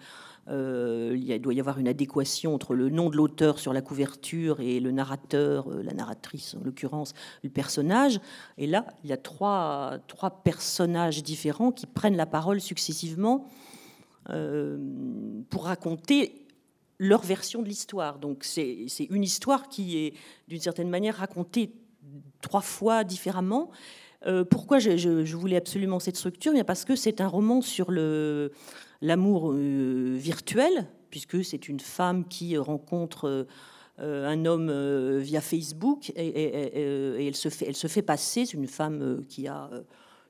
[0.49, 4.81] il, doit y avoir une adéquation entre le nom de l'auteur sur la couverture et
[4.81, 8.21] le narrateur, euh, la narratrice en l'occurrence, le personnage.
[8.57, 13.49] Et là, il y a trois, trois personnages différents qui prennent la parole successivement
[14.31, 14.79] euh,
[15.51, 16.47] pour raconter
[16.99, 18.19] leur version de l'histoire.
[18.19, 20.15] Donc c'est une histoire qui est
[20.49, 21.73] d'une certaine manière racontée
[22.41, 23.71] trois fois différemment.
[24.49, 26.53] pourquoi je, voulais absolument cette structure?
[26.53, 28.51] Bien Parce que c'est un roman sur le,
[29.01, 33.47] l'amour euh, virtuel, puisque c'est une femme qui rencontre
[33.99, 38.55] euh, un homme euh, via Facebook et, elle, se fait, elle se fait passer, c'est
[38.55, 39.71] une femme qui a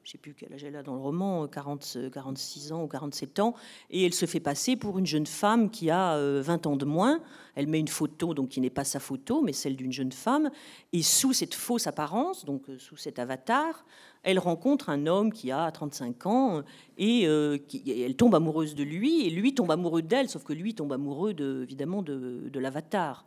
[0.03, 2.87] je ne sais plus quel âge elle a dans le roman, 40, 46 ans ou
[2.87, 3.55] 47 ans,
[3.91, 7.21] et elle se fait passer pour une jeune femme qui a 20 ans de moins.
[7.57, 10.53] Elle met une photo, donc qui n'est pas sa photo, mais celle d'une jeune femme,
[10.93, 13.85] et sous cette fausse apparence, donc sous cet avatar,
[14.27, 16.63] elle rencontre un homme qui a 35 ans
[16.99, 20.53] et euh, qui, elle tombe amoureuse de lui et lui tombe amoureux d'elle, sauf que
[20.53, 23.25] lui tombe amoureux de, évidemment de, l'avatar.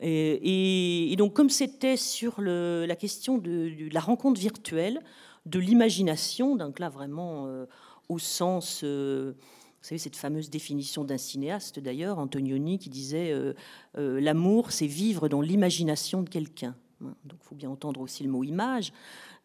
[0.00, 5.00] Et, donc comme c'était sur la question de, la rencontre virtuelle,
[5.46, 7.66] de l'imagination, donc là vraiment euh,
[8.08, 8.80] au sens...
[8.82, 9.34] Euh,
[9.80, 13.34] vous savez, cette fameuse définition d'un cinéaste d'ailleurs, Antonioni, qui disait
[13.96, 16.76] L'amour, c'est vivre dans l'imagination de quelqu'un.
[17.24, 18.92] Donc il faut bien entendre aussi le mot image.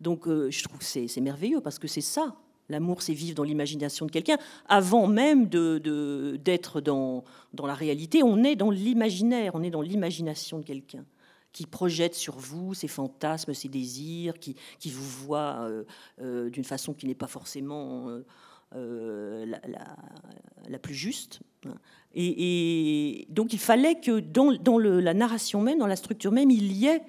[0.01, 2.35] Donc euh, je trouve que c'est merveilleux parce que c'est ça.
[2.69, 4.37] L'amour, c'est vivre dans l'imagination de quelqu'un.
[4.67, 10.59] Avant même d'être dans, dans la réalité, on est dans l'imaginaire, on est dans l'imagination
[10.59, 11.05] de quelqu'un
[11.53, 15.83] qui projette sur vous ses fantasmes, ses désirs, qui, qui vous voit euh,
[16.21, 18.09] euh, d'une façon qui n'est pas forcément
[18.73, 19.59] la,
[20.67, 21.39] la, plus juste.
[22.13, 26.51] Et, donc il fallait que dans, dans le, la narration même, dans la structure même,
[26.51, 27.01] il y ait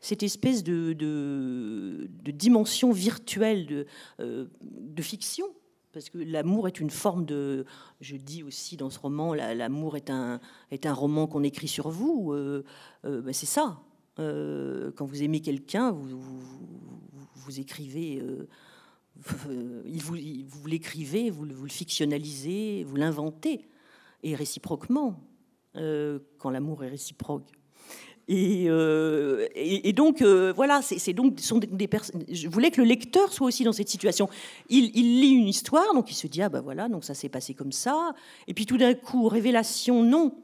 [0.00, 3.86] cette espèce de, dimension virtuelle de,
[4.20, 5.46] euh, de fiction,
[5.92, 7.64] parce que l'amour est une forme de.
[8.00, 10.40] Je dis aussi dans ce roman, l'amour est un,
[10.70, 12.32] est un roman qu'on écrit sur vous.
[12.32, 12.64] Euh,
[13.06, 13.80] euh, ben, c'est ça.
[14.16, 16.20] quand vous aimez quelqu'un, vous,
[17.34, 18.22] vous, écrivez.
[19.16, 20.16] vous,
[20.46, 23.66] vous l'écrivez, vous, vous, le fictionnalisez, vous l'inventez.
[24.22, 25.18] Et réciproquement,
[25.72, 27.55] quand l'amour est réciproque.
[28.28, 31.88] Euh, et, donc, euh, voilà, c'est donc sont des.
[32.30, 34.28] Je voulais que le lecteur soit aussi dans cette situation.
[34.68, 37.54] Il, lit une histoire, donc il se dit ah ben voilà, donc ça s'est passé
[37.54, 38.14] comme ça.
[38.48, 40.34] Et puis tout d'un coup, révélation, non.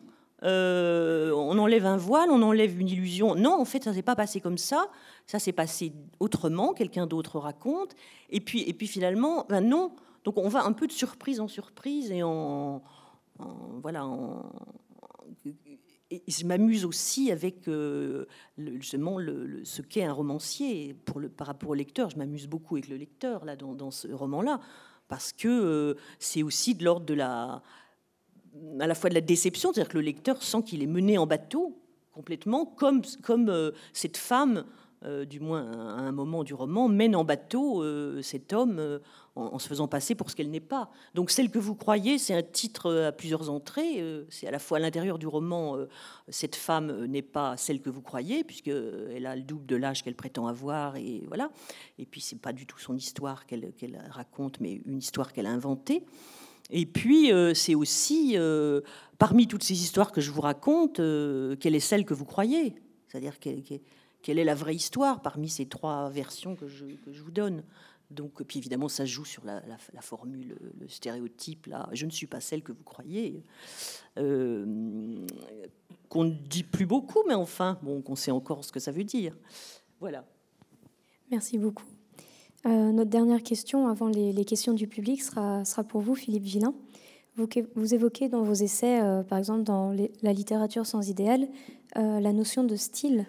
[0.45, 3.35] Euh, on enlève un voile, on enlève une illusion.
[3.35, 4.89] Non, en fait, ça s'est pas passé comme ça.
[5.27, 6.73] Ça s'est passé autrement.
[6.73, 7.95] Quelqu'un d'autre raconte.
[8.31, 9.93] Et puis, et puis finalement, ben non.
[10.25, 12.81] Donc on va un peu de surprise en surprise et en,
[13.39, 14.43] en voilà, en,
[16.13, 18.27] et je m'amuse aussi avec euh,
[18.59, 19.19] justement
[19.65, 20.95] ce qu'est un romancier
[21.37, 22.11] par rapport au lecteur.
[22.11, 24.61] Je m'amuse beaucoup avec le lecteur là dans, ce roman-là
[25.09, 27.63] parce que euh, c'est aussi de l'ordre de la
[28.81, 31.27] à la fois de la déception, c'est-à-dire que le lecteur sent qu'il est mené en
[31.27, 31.79] bateau
[32.13, 34.65] complètement, comme, comme euh, cette femme
[35.05, 39.01] euh, du moins à un moment du roman, mène en bateau euh, cet homme euh,
[39.35, 40.91] en, se faisant passer pour ce qu'elle n'est pas.
[41.15, 44.05] Donc celle que vous croyez, c'est un titre à plusieurs entrées.
[44.29, 45.79] c'est à la fois à l'intérieur du roman,
[46.29, 50.15] cette femme n'est pas celle que vous croyez, puisqu'elle a le double de l'âge qu'elle
[50.15, 51.51] prétend avoir, et voilà.
[51.99, 53.73] Et puis c'est pas du tout son histoire qu'elle
[54.11, 56.05] raconte, mais une histoire qu'elle a inventée.
[56.71, 58.37] Et puis, c'est aussi,
[59.19, 62.75] parmi toutes ces histoires que je vous raconte, quelle est celle que vous croyez?
[63.09, 63.81] C'est-à-dire qu'elle quelle
[64.31, 66.85] est la vraie histoire parmi ces trois versions que je,
[67.23, 67.63] vous donne.
[68.11, 69.63] Donc, puis évidemment, ça joue sur la,
[70.01, 71.67] formule, le stéréotype.
[71.67, 73.43] Là, je ne suis pas celle que vous croyez,
[74.19, 75.27] euh,
[76.09, 79.05] qu'on ne dit plus beaucoup, mais enfin, bon, qu'on sait encore ce que ça veut
[79.05, 79.37] dire.
[79.99, 80.25] Voilà.
[81.31, 81.87] Merci beaucoup.
[82.67, 86.75] Euh, notre dernière question, avant les, questions du public, sera, pour vous, Philippe Villain.
[87.37, 91.49] Vous, vous évoquez dans vos essais, euh, par exemple dans la littérature sans idéal,
[91.97, 93.27] la notion de style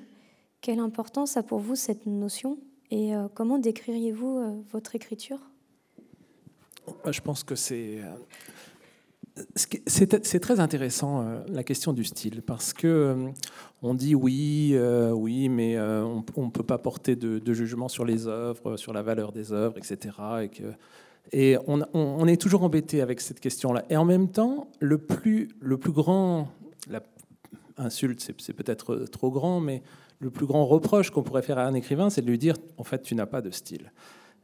[0.63, 2.57] quelle importance a pour vous cette notion
[2.89, 5.39] et euh, comment décririez-vous euh, votre écriture?
[7.05, 8.01] Je pense que c'est
[9.55, 13.31] c'est très intéressant la question du style parce que
[13.81, 14.77] on dit oui,
[15.11, 19.31] oui, mais on ne peut pas porter de, jugement sur les œuvres, sur la valeur
[19.31, 20.17] des œuvres, etc.
[21.31, 23.85] Et on, est toujours embêté avec cette question-là.
[23.89, 26.49] Et en même temps, le plus, le plus grand,
[26.87, 27.01] la
[27.77, 29.81] insulte, c'est peut-être trop grand, mais
[30.23, 32.83] le plus grand reproche qu'on pourrait faire à un écrivain, c'est de lui dire, en
[32.83, 33.91] fait, tu n'as pas de style.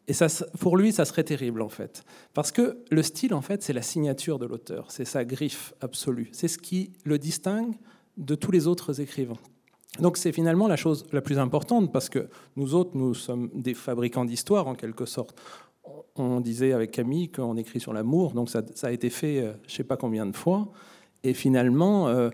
[0.07, 0.27] Et ça,
[0.59, 2.03] pour lui, ça serait terrible, en fait.
[2.33, 6.29] Parce que le style, en fait, c'est la signature de l'auteur, c'est sa griffe absolue.
[6.31, 7.75] C'est ce qui le distingue
[8.17, 9.37] de tous les autres écrivains.
[9.99, 13.73] Donc c'est finalement la chose la plus importante, parce que nous autres, nous sommes des
[13.73, 15.35] fabricants d'histoire, en quelque sorte
[16.15, 19.73] on disait avec Camille qu'on écrit sur l'amour, donc ça, a été fait euh, je
[19.73, 20.71] ne sais pas combien de fois.
[21.23, 22.29] Et finalement, euh,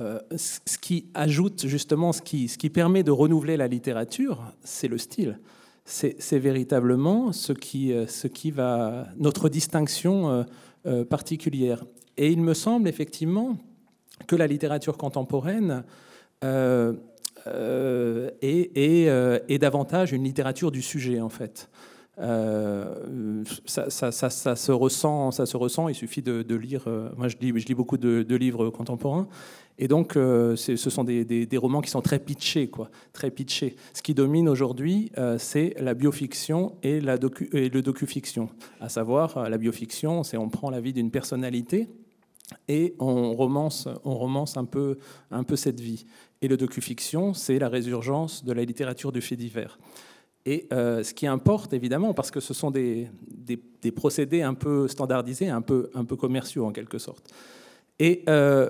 [0.00, 4.88] euh, ce qui ajoute justement, ce qui, ce qui permet de renouveler la littérature, c'est
[4.88, 5.38] le style.
[5.86, 10.46] C'est véritablement ce qui, ce qui va notre distinction
[11.10, 11.84] particulière.
[12.16, 13.58] Et il me semble effectivement
[14.26, 15.84] que la littérature contemporaine
[16.42, 16.96] est,
[18.40, 21.68] est, davantage une littérature du sujet en fait.
[22.18, 25.88] Euh, ça, se ressent, ça se ressent.
[25.88, 26.84] Il suffit de, lire.
[26.86, 29.28] Euh, moi, je lis, beaucoup de, livres contemporains,
[29.78, 33.76] et donc euh, ce sont des, romans qui sont très pitchés, quoi, très pitchés.
[33.92, 38.48] Ce qui domine aujourd'hui, c'est la biofiction et, la docu, et le docu-fiction.
[38.80, 41.88] À savoir, la biofiction, c'est on prend la vie d'une personnalité
[42.68, 44.98] et on romance, on romance un peu,
[45.30, 46.06] un peu cette vie.
[46.42, 49.78] Et le docu-fiction, c'est la résurgence de la littérature du fait divers.
[50.46, 54.88] Et euh, ce qui importe, évidemment, parce que ce sont des, des, procédés un peu
[54.88, 57.32] standardisés, un peu, un peu commerciaux en quelque sorte.
[57.98, 58.68] Et euh,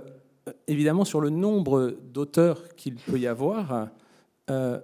[0.69, 3.89] évidemment, sur le nombre d'auteurs qu'il peut y avoir,
[4.51, 4.79] euh,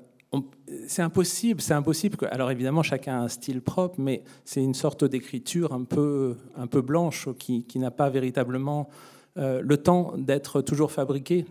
[0.87, 1.61] c'est impossible.
[1.61, 2.27] C'est impossible que.
[2.27, 6.67] Alors évidemment, chacun a un style propre, mais c'est une sorte d'écriture un peu, un
[6.67, 8.89] peu blanche qui, qui n'a pas véritablement
[9.37, 11.47] le temps d'être toujours fabriquée.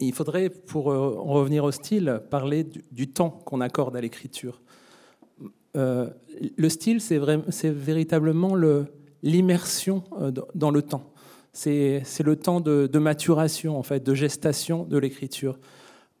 [0.00, 4.60] Il faudrait, pour euh, en revenir au style, parler du, temps qu'on accorde à l'écriture.
[5.76, 6.08] Euh,
[6.56, 8.54] le style, c'est véritablement
[9.22, 11.12] l'immersion euh, dans le temps.
[11.52, 15.58] C'est le temps de, maturation, en fait, de gestation de l'écriture.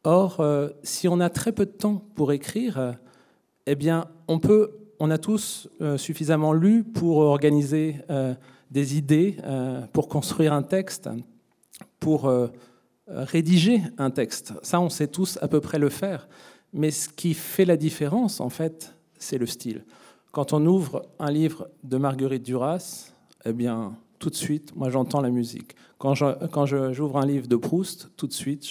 [0.04, 0.42] Or,
[0.82, 2.96] si on a très peu de temps pour écrire,
[3.66, 7.96] eh bien, on peut, on a tous suffisamment lu pour organiser
[8.72, 9.36] des idées,
[9.92, 11.08] pour construire un texte,
[12.00, 12.32] pour
[13.08, 14.52] rédiger un texte.
[14.62, 16.28] Ça, on sait tous à peu près le faire.
[16.72, 19.84] Mais ce qui fait la différence, en fait, c'est le style.
[20.32, 23.12] Quand on ouvre un livre de Marguerite Duras,
[23.44, 25.74] eh bien, tout de suite, moi, j'entends la musique.
[25.98, 28.64] Quand j'ouvre un livre de Proust, tout de suite,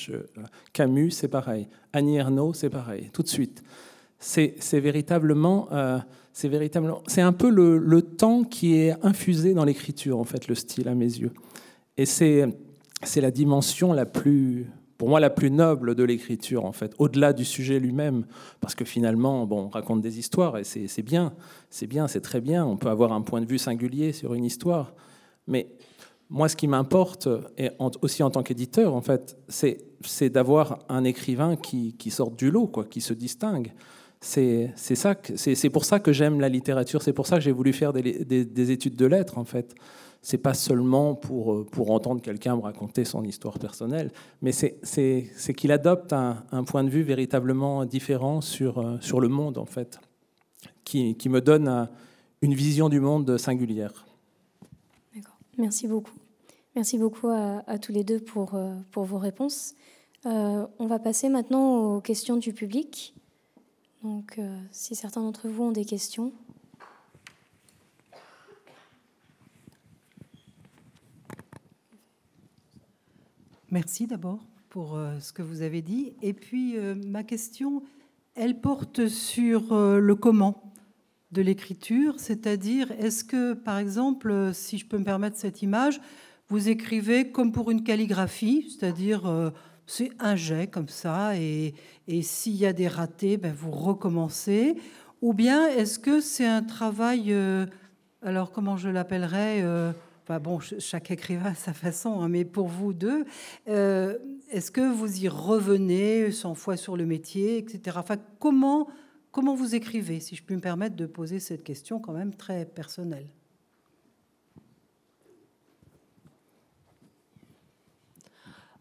[0.73, 1.67] Camus, c'est pareil.
[1.93, 3.09] Annie Ernaux, c'est pareil.
[3.11, 3.63] Tout de suite.
[4.19, 5.99] C'est véritablement, euh,
[6.33, 10.47] c'est véritablement, c'est un peu le, le, temps qui est infusé dans l'écriture, en fait,
[10.47, 11.33] le style, à mes yeux.
[11.97, 12.47] Et c'est
[13.03, 14.67] c'est la dimension la plus,
[14.97, 18.25] pour moi, la plus noble de l'écriture, en fait, au-delà du sujet lui-même.
[18.59, 21.33] Parce que finalement, bon, on raconte des histoires et c'est bien,
[21.69, 22.65] c'est bien, c'est très bien.
[22.65, 24.93] On peut avoir un point de vue singulier sur une histoire.
[25.45, 25.67] Mais
[26.29, 27.69] moi, ce qui m'importe, et
[28.01, 32.67] aussi en tant qu'éditeur, en fait, c'est d'avoir un écrivain qui, qui sort du lot,
[32.67, 33.73] quoi, qui se distingue.
[34.19, 34.73] C'est
[35.71, 37.03] pour ça que j'aime la littérature.
[37.03, 39.75] C'est pour ça que j'ai voulu faire des, des études de lettres, en fait
[40.28, 44.11] c'est pas seulement pour, euh, pour entendre quelqu'un me raconter son histoire personnelle,
[44.41, 49.30] mais c'est qu'il adopte un, un, point de vue véritablement différent sur, euh, sur le
[49.30, 50.01] monde, en fait,
[50.84, 51.88] qui, qui me donne
[52.41, 54.05] une vision du monde singulière.
[55.15, 55.38] D'accord.
[55.57, 56.17] Merci beaucoup.
[56.75, 59.75] Merci beaucoup à, tous les deux pour, euh, pour vos réponses.
[60.25, 63.15] on va passer maintenant aux questions du public.
[64.03, 66.34] Donc, si certains d'entre vous ont des questions.
[73.70, 74.39] Merci d'abord
[74.70, 76.13] pour euh, ce que vous avez dit.
[76.22, 77.84] Et puis, euh, ma question,
[78.34, 80.72] elle porte sur euh, le comment
[81.32, 85.99] de l'écriture, c'est-à-dire, est-ce que, par exemple, si je peux me permettre cette image,
[86.47, 89.51] vous écrivez comme pour une calligraphie, c'est-à-dire,
[89.86, 91.74] c'est un jet comme ça, et,
[92.07, 94.78] et s'il y a des ratés, ben, vous recommencez,
[95.22, 97.36] ou bien est-ce que c'est un travail,
[98.22, 99.61] alors comment je l'appellerais
[100.28, 103.25] bon, chaque écrivain a sa façon, hein, mais pour vous deux,
[103.67, 104.17] euh,
[104.51, 107.97] est-ce que vous y revenez 100 fois sur le métier, etc.
[107.99, 108.88] Enfin, comment,
[109.32, 112.65] comment vous écrivez, si je puis me permettre de poser cette question quand même très
[112.65, 113.28] personnelle?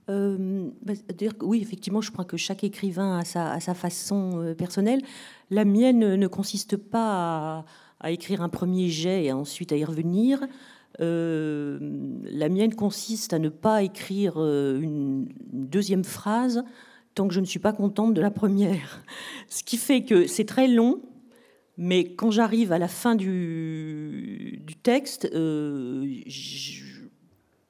[0.08, 0.92] Euh, bah,
[1.42, 5.02] oui, effectivement, je crois que chaque écrivain a sa, façon euh, personnelle.
[5.50, 7.64] La mienne ne consiste pas à
[8.00, 10.46] à écrire un premier jet et ensuite à y revenir.
[11.00, 11.78] Euh,
[12.30, 16.64] la mienne consiste à ne pas écrire euh, une deuxième phrase
[17.14, 19.02] tant que je ne suis pas contente de la première.
[19.48, 21.00] Ce qui fait que c'est très long,
[21.76, 26.06] mais quand j'arrive à la fin du, texte, euh,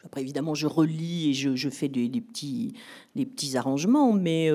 [0.05, 2.75] après évidemment je relis et je, fais des, petits,
[3.15, 4.51] des petits arrangements, mais,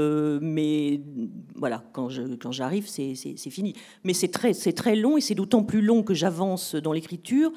[1.55, 2.09] voilà, quand
[2.51, 3.74] j'arrive, c'est fini.
[4.03, 7.51] Mais c'est très, très long et c'est d'autant plus long que j'avance dans l'écriture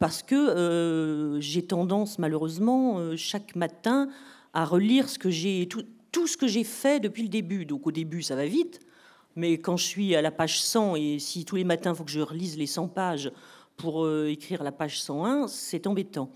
[0.00, 4.08] parce que euh, j'ai tendance malheureusement euh, chaque matin
[4.54, 7.66] à relire tout, ce que j'ai fait depuis le début.
[7.66, 8.80] Donc au début ça va vite,
[9.36, 12.04] mais quand je suis à la page 100 et si tous les matins il faut
[12.04, 13.30] que je relise les 100 pages
[13.76, 16.30] pour euh, écrire la page 101, c'est embêtant.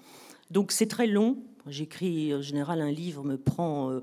[0.51, 1.39] Donc c'est très long.
[1.67, 3.99] J'écris en général un livre me prend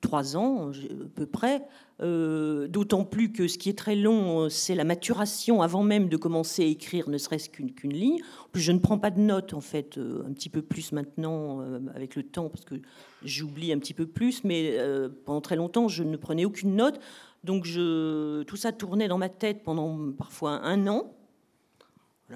[0.00, 1.62] trois ans à peu près.
[2.02, 6.16] Euh, d'autant plus que ce qui est très long, c'est la maturation avant même de
[6.16, 8.18] commencer à écrire, ne serait-ce qu'une ligne.
[8.46, 10.90] En plus, je ne prends pas de notes, en fait, euh, un petit peu plus
[10.92, 12.74] maintenant euh, avec le temps, parce que
[13.22, 14.76] j'oublie un petit peu plus, mais
[15.24, 17.00] pendant très longtemps, je ne prenais aucune note.
[17.44, 21.13] Donc tout ça tournait dans ma tête pendant parfois un an.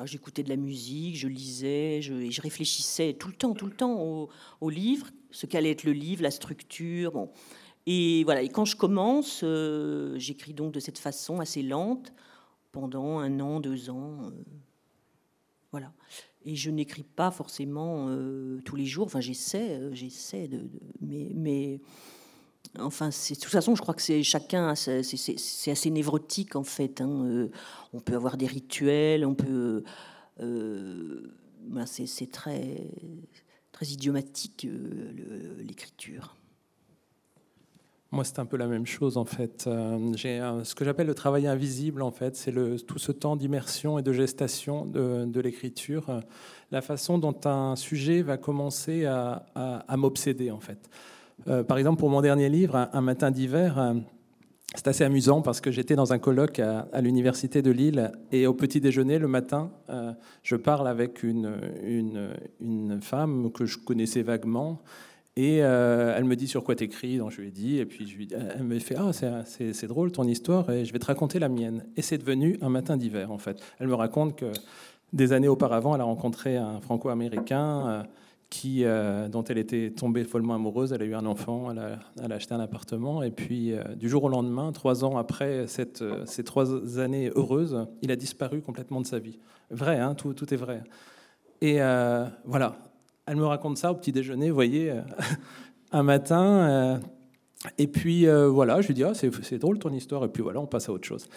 [0.04, 4.28] J'écoutais de la musique, je lisais, je, je, réfléchissais tout le temps, tout le temps
[4.60, 7.12] au, livre, ce qu'allait être le livre, la structure.
[7.12, 7.30] Bon.
[7.86, 12.12] Et voilà, et quand je commence, euh, j'écris donc de cette façon assez lente
[12.70, 14.24] pendant un an, deux ans.
[14.24, 14.30] Euh,
[15.72, 15.92] voilà.
[16.44, 19.06] Et je n'écris pas forcément euh, tous les jours.
[19.06, 20.68] Enfin, j'essaie, j'essaie de,
[21.00, 21.80] mais
[22.80, 27.00] enfin, de toute façon, je crois que c'est chacun, c'est assez névrotique en fait.
[27.00, 27.48] Hein.
[27.92, 29.84] on peut avoir des rituels, on peut,
[31.86, 32.90] c'est très,
[33.72, 34.66] très idiomatique
[35.58, 36.34] l'écriture.
[38.10, 39.66] Moi, c'est un peu la même chose en fait.
[39.66, 42.52] Euh, j'ai ce que j'appelle le travail invisible en fait, c'est
[42.86, 46.20] tout ce temps d'immersion et de gestation de, l'écriture, euh,
[46.70, 49.44] la façon dont un sujet va commencer à,
[49.96, 50.88] m'obséder en fait.
[51.46, 53.94] Euh, par exemple, pour mon dernier livre, Un, matin d'hiver,
[54.74, 58.54] c'est assez amusant parce que j'étais dans un colloque à, l'université de Lille et au
[58.54, 59.70] petit déjeuner le matin,
[60.42, 61.58] je parle avec une,
[63.00, 64.82] femme que je connaissais vaguement
[65.38, 68.28] et euh, elle me dit sur quoi t'écris, donc je lui ai dit, et puis
[68.32, 71.84] elle me fait ah c'est drôle ton histoire, et je vais te raconter la mienne.
[71.96, 73.62] Et c'est devenu un matin d'hiver en fait.
[73.78, 74.46] Elle me raconte que
[75.12, 78.02] des années auparavant, elle a rencontré un Franco-américain euh,
[78.50, 80.92] qui, euh, dont elle était tombée follement amoureuse.
[80.92, 84.28] Elle a eu un enfant, elle a, acheté un appartement, et puis du jour au
[84.28, 89.18] lendemain, trois ans après cette, ces trois années heureuses, il a disparu complètement de sa
[89.18, 89.38] vie.
[89.70, 90.82] Vrai, hein, tout, tout est vrai.
[91.60, 91.78] Et
[92.44, 92.76] voilà,
[93.28, 95.02] elle me raconte ça au petit déjeuner, vous voyez, euh,
[95.92, 96.42] un matin.
[96.42, 96.98] Euh,
[97.76, 100.24] et puis euh, voilà, je lui dis ah, c'est drôle ton histoire.
[100.24, 101.28] Et puis voilà, on passe à autre chose.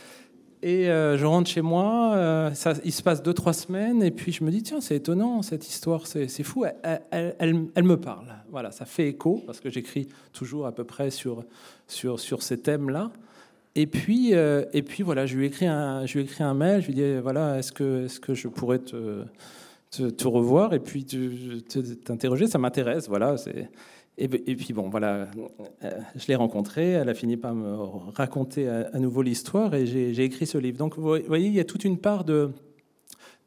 [0.63, 4.43] Et je rentre chez moi, ça, il se passe deux, trois semaines, et puis je
[4.43, 6.65] me dis, tiens, c'est étonnant cette histoire, c'est fou,
[7.11, 8.27] elle, elle, me parle.
[8.51, 11.43] Voilà, ça fait écho, parce que j'écris toujours à peu près sur,
[11.87, 13.11] sur, sur ces thèmes-là.
[13.73, 16.81] Et puis, et puis voilà, je lui ai écrit un, je lui ai un mail,
[16.81, 19.23] je lui ai dit, voilà, est-ce que, est que je pourrais te
[19.91, 20.73] te, revoir?
[20.73, 21.05] Et puis
[22.05, 23.07] t'interroger, ça m'intéresse.
[23.07, 23.35] Voilà,
[24.17, 25.27] et, puis bon, voilà,
[25.83, 27.73] euh, je l'ai rencontrée, elle a fini par me
[28.13, 30.77] raconter à, nouveau l'histoire et j'ai écrit ce livre.
[30.77, 32.25] Donc vous voyez, il y a toute une part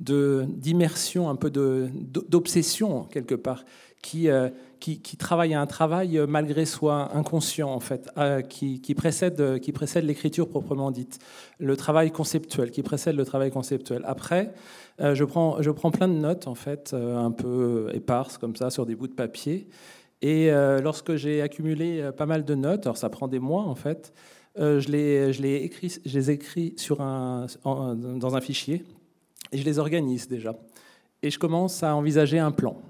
[0.00, 3.64] d'immersion, un peu d'obsession quelque part,
[4.02, 4.48] qui, euh,
[4.80, 8.10] qui, travaille un travail euh, malgré soi inconscient en fait,
[8.48, 9.40] qui, précède,
[10.02, 11.18] l'écriture proprement dite,
[11.58, 14.02] le travail conceptuel, qui précède le travail conceptuel.
[14.06, 14.52] Après,
[15.00, 18.86] euh, je, prends, plein de notes, en fait, euh, un peu éparses, comme ça, sur
[18.86, 19.66] des bouts de papier.
[20.22, 23.74] Et euh, lorsque j'ai accumulé pas mal de notes, alors ça prend des mois, en
[23.74, 24.12] fait,
[24.56, 25.70] je, les, je, les
[26.04, 28.84] je les écris dans un fichier
[29.52, 30.54] et je les organise déjà.
[31.22, 32.80] Et je commence à envisager un plan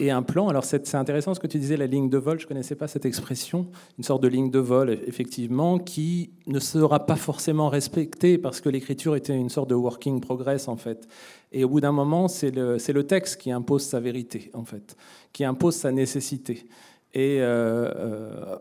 [0.00, 0.48] et un plan.
[0.48, 2.88] Alors c'est intéressant ce que tu disais, la ligne de vol, je ne connaissais pas
[2.88, 3.66] cette expression,
[3.98, 8.68] une sorte de ligne de vol, effectivement, qui ne sera pas forcément respectée parce que
[8.68, 11.08] l'écriture était une sorte de working progress, en fait.
[11.52, 14.96] Et au bout d'un moment, c'est le, le, texte qui impose sa vérité, en fait,
[15.32, 16.66] qui impose sa nécessité.
[17.14, 18.56] Et euh, euh,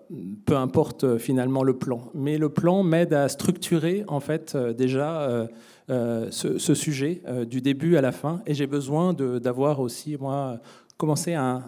[0.46, 2.10] peu importe euh, finalement le plan.
[2.14, 5.48] Mais le plan m'aide à structurer, en fait, déjà...
[5.90, 8.42] ce, ce, sujet du début à la fin.
[8.46, 10.60] Et j'ai besoin d'avoir aussi, moi,
[10.98, 11.64] commencer un,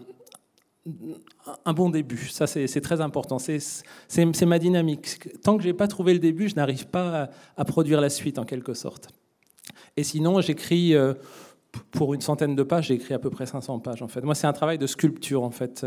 [1.66, 2.28] un bon début.
[2.30, 3.38] Ça, c'est très important.
[3.40, 5.42] C'est ma dynamique.
[5.42, 8.40] Tant que je n'ai pas trouvé le début, je n'arrive pas à, produire la suite,
[8.40, 9.10] en quelque sorte.
[9.98, 11.14] Et sinon, j'écris, euh,
[11.92, 14.22] pour une centaine de pages, j'ai écrit à peu près 500 pages, en fait.
[14.22, 15.86] Moi, c'est un travail de sculpture, en fait.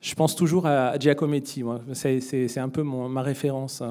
[0.00, 1.62] Je pense toujours à Giacometti,
[1.92, 3.82] C'est un peu ma référence.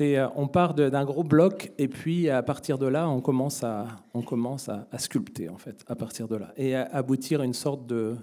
[0.00, 3.86] Euh, on part d'un gros bloc et puis à partir de là, on commence à,
[4.98, 8.16] sculpter en fait, à partir de là, et à aboutir à une sorte de,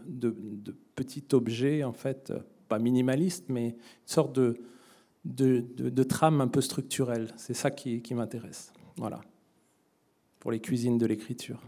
[0.96, 2.34] petit objet en fait,
[2.68, 4.58] pas minimaliste, mais une sorte de,
[5.26, 7.34] de, trame un peu structurelle.
[7.36, 8.72] C'est ça qui, qui m'intéresse.
[8.96, 9.22] Voilà,
[10.40, 11.62] pour les cuisines de l'écriture.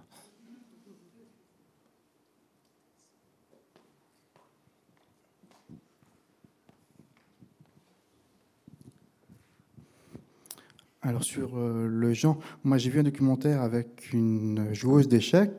[11.01, 15.51] Alors sur euh, le genre, moi j'ai vu un documentaire avec une joueuse d'échecs.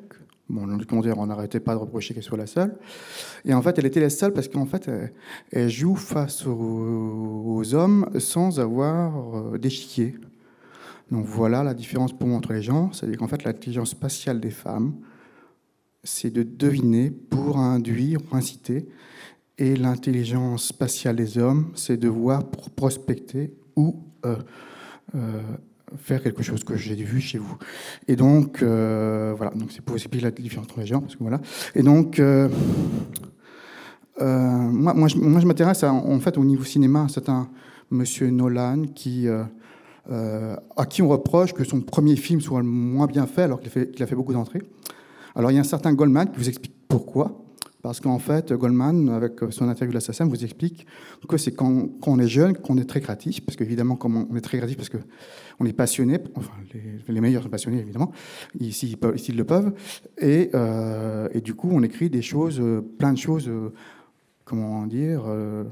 [0.50, 2.76] Bon, le documentaire, on n'arrêtait pas de reprocher qu'elle soit la seule.
[3.44, 4.90] Et en fait, elle était la seule parce qu'en fait,
[5.52, 10.16] elle, joue face aux, hommes sans avoir euh, d'échiquier.
[11.12, 12.92] Donc voilà la différence pour moi entre les gens.
[12.92, 14.94] C'est-à-dire qu'en fait, l'intelligence spatiale des femmes,
[16.02, 18.88] c'est de deviner pour induire, pour inciter.
[19.56, 24.36] Et l'intelligence spatiale des hommes, c'est de voir pour prospecter ou euh, euh,
[25.96, 27.56] faire quelque chose que j'ai vu chez vous.
[28.08, 31.22] Et donc, euh, voilà, donc c'est pour expliquer la différence entre les gens, parce que
[31.22, 31.40] voilà.
[31.74, 32.48] Et donc, euh,
[34.18, 37.48] moi, moi, je, m'intéresse en fait au niveau cinéma, c'est un
[37.90, 43.42] monsieur Nolan qui, à qui on reproche que son premier film soit moins bien fait
[43.42, 44.62] alors qu'il a fait beaucoup d'entrées.
[45.34, 47.40] Alors, il y a un certain Goldman qui vous explique pourquoi.
[47.82, 50.86] Parce qu'en fait, Goldman, avec son interview de l'assassin, vous explique
[51.26, 54.58] que c'est quand, on est jeune qu'on est très créatif, parce qu'évidemment, on est très
[54.58, 56.52] créatif, parce qu'on est passionné, enfin,
[57.08, 58.12] les, meilleurs sont passionnés, évidemment,
[58.70, 59.72] s'ils le peuvent,
[60.18, 62.62] et, euh, et, du coup, on écrit des choses,
[62.98, 63.72] plein de choses, euh,
[64.44, 65.64] comment dire, euh,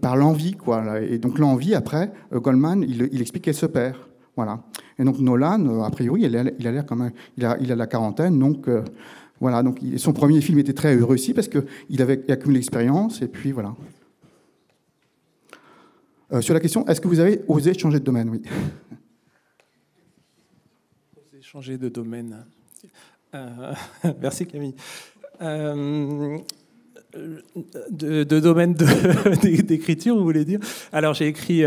[0.00, 1.00] par l'envie, quoi.
[1.00, 3.94] Et donc, l'envie, après, Goldman, il, explique qu'elle se perd.
[4.36, 4.62] Voilà.
[4.98, 8.68] Et donc, Nolan, a priori, il a l'air quand même, il a la quarantaine, donc
[9.40, 13.52] voilà, donc son premier film était très réussi parce qu'il avait accumulé l'expérience, et puis
[13.52, 13.74] voilà.
[16.32, 18.28] Euh, sur la question, est-ce que vous avez osé changer de domaine?
[18.28, 18.42] Oui.
[21.16, 22.44] Osé changer de domaine.
[23.34, 23.72] Euh,
[24.20, 24.74] merci Camille.
[25.40, 26.38] Euh,
[27.90, 28.74] de, domaine
[29.42, 30.60] d'écriture, vous voulez dire?
[30.92, 31.64] Alors j'ai écrit.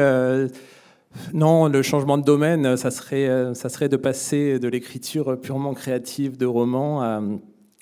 [1.34, 6.38] non, le changement de domaine, ça serait, ça serait de passer de l'écriture purement créative
[6.38, 7.22] de romans à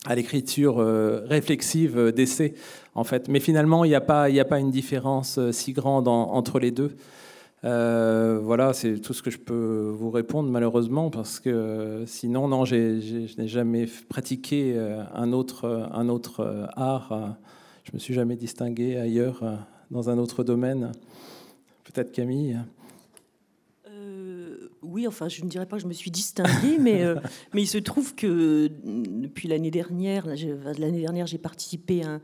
[0.06, 2.56] à l'écriture euh, réflexive euh, d'essai,
[2.95, 3.28] en fait.
[3.28, 6.72] Mais finalement, il n'y a, pas, a pas une différence euh, si grande entre les
[6.72, 6.95] deux.
[7.64, 13.38] voilà, c'est tout ce que je peux vous répondre, malheureusement, parce que sinon, non, je
[13.39, 14.76] n'ai jamais pratiqué
[15.14, 17.38] un autre, un autre art.
[17.84, 19.43] Je me suis jamais distingué ailleurs,
[19.91, 20.91] dans un autre domaine.
[21.84, 22.58] Peut-être Camille
[24.84, 27.15] oui, enfin, je ne dirais pas que je me suis distinguée, mais, euh,
[27.53, 32.19] mais il se trouve que depuis l'année dernière, l'année dernière, j'ai participé à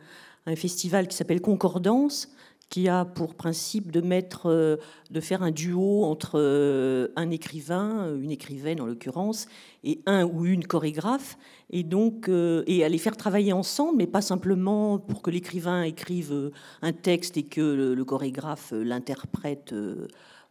[0.45, 2.29] un, festival qui s'appelle Concordance,
[2.69, 4.77] qui a pour principe de mettre, euh,
[5.11, 9.47] de faire un duo entre euh, un écrivain, une écrivaine en l'occurrence,
[9.83, 11.37] et un ou une chorégraphe,
[11.69, 16.51] et donc et à les faire travailler ensemble, mais pas simplement pour que l'écrivain écrive
[16.81, 19.73] un texte et que le chorégraphe l'interprète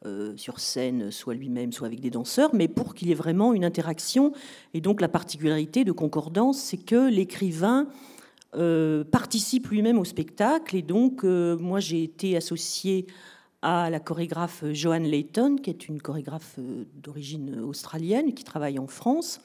[0.04, 3.54] euh, sur scène, soit lui-même, soit avec des danseurs, mais pour qu'il y ait vraiment
[3.54, 4.32] une interaction.
[4.74, 7.88] Et donc la particularité de Concordance, c'est que l'écrivain
[8.56, 10.76] euh, participe lui-même au spectacle.
[10.76, 13.06] Et donc euh, moi j'ai été associée
[13.62, 16.58] à la chorégraphe Joanne Layton, qui est une chorégraphe
[17.02, 19.40] d'origine australienne qui travaille en France.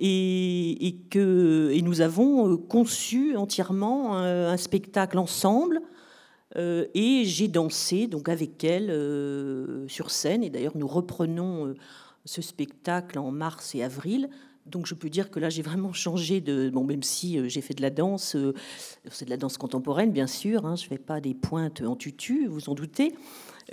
[0.00, 5.82] Et, que, et nous avons conçu entièrement un spectacle ensemble
[6.56, 10.42] euh, et j'ai dansé donc avec elle euh, sur scène.
[10.42, 11.74] Et d'ailleurs, nous reprenons euh,
[12.24, 14.28] ce spectacle en mars et avril.
[14.66, 17.72] Donc je peux dire que là j'ai vraiment changé de bon même si j'ai fait
[17.72, 18.36] de la danse,
[19.10, 20.66] c'est de la danse contemporaine bien sûr.
[20.66, 23.14] Hein, je fais pas des pointes en tutu, vous en doutez.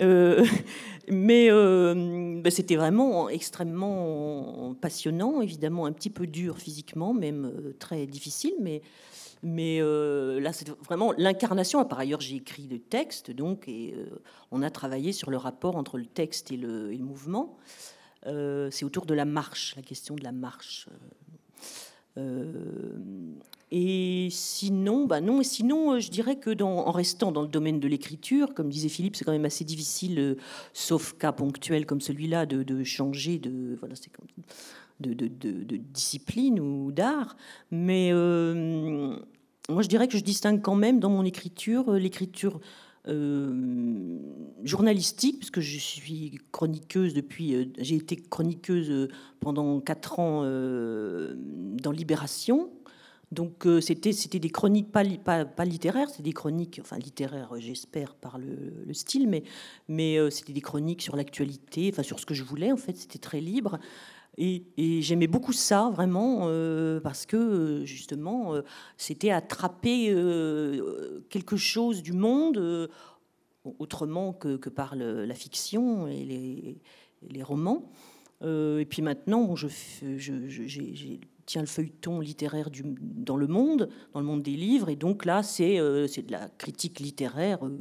[0.00, 8.54] mais bah, c'était vraiment extrêmement passionnant, évidemment un petit peu dur physiquement, même très difficile,
[8.62, 8.80] mais
[9.46, 11.84] mais euh, là, c'est vraiment l'incarnation.
[11.84, 14.06] Par ailleurs, j'ai écrit le texte, donc, et euh,
[14.50, 17.56] on a travaillé sur le rapport entre le texte et le, mouvement.
[18.26, 20.88] Euh, c'est autour de la marche, la question de la marche.
[23.70, 28.52] et sinon, bah non, sinon, je dirais que en restant dans le domaine de l'écriture,
[28.52, 30.38] comme disait Philippe, c'est quand même assez difficile,
[30.72, 33.94] sauf cas ponctuel comme celui-là, de, changer de, voilà,
[34.98, 37.36] de, discipline ou d'art.
[37.70, 38.10] Mais
[39.68, 42.60] moi, je dirais que je distingue quand même dans mon écriture euh, l'écriture
[43.08, 44.18] euh,
[44.64, 47.54] journalistique, puisque je suis chroniqueuse depuis.
[47.54, 49.08] Euh, j'ai été chroniqueuse
[49.40, 52.70] pendant quatre ans dans Libération.
[53.32, 55.02] Donc c'était c'était des chroniques pas,
[55.64, 59.42] littéraires, c'était des chroniques, enfin littéraires j'espère par le, style, mais,
[59.88, 63.18] mais c'était des chroniques sur l'actualité, enfin sur ce que je voulais en fait, c'était
[63.18, 63.80] très libre.
[64.38, 68.62] Et, j'aimais beaucoup ça, vraiment, euh, parce que euh, justement, euh,
[68.98, 70.14] c'était attraper
[71.30, 72.90] quelque chose du monde
[73.78, 76.78] autrement que, par la fiction et
[77.22, 77.90] les, romans.
[78.42, 79.68] et puis maintenant, je,
[80.18, 82.68] je, tiens le feuilleton littéraire
[83.00, 87.00] dans le monde, dans le monde des livres, et donc là, c'est de la critique
[87.00, 87.60] littéraire.
[87.64, 87.78] un,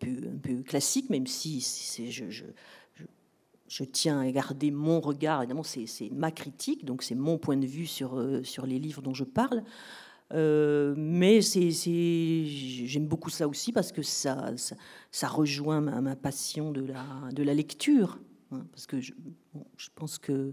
[0.00, 1.60] peu, classique, même si
[2.10, 2.44] je
[3.84, 7.86] tiens à garder mon regard, évidemment c'est ma critique, donc c'est mon point de vue
[7.86, 9.62] sur, euh, sur les livres dont je parle.
[10.32, 14.52] Euh, mais j'aime beaucoup ça aussi parce que ça,
[15.12, 18.18] ça, rejoint ma, passion de la, de la lecture.
[18.50, 19.12] Hein, parce que je,
[19.76, 20.50] je, pense que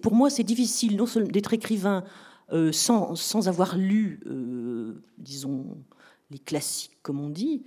[0.00, 2.04] pour moi c'est difficile non seulement d'être écrivain
[2.52, 4.20] euh, sans, sans, avoir lu,
[5.18, 5.76] disons,
[6.30, 7.62] les classiques comme on dit,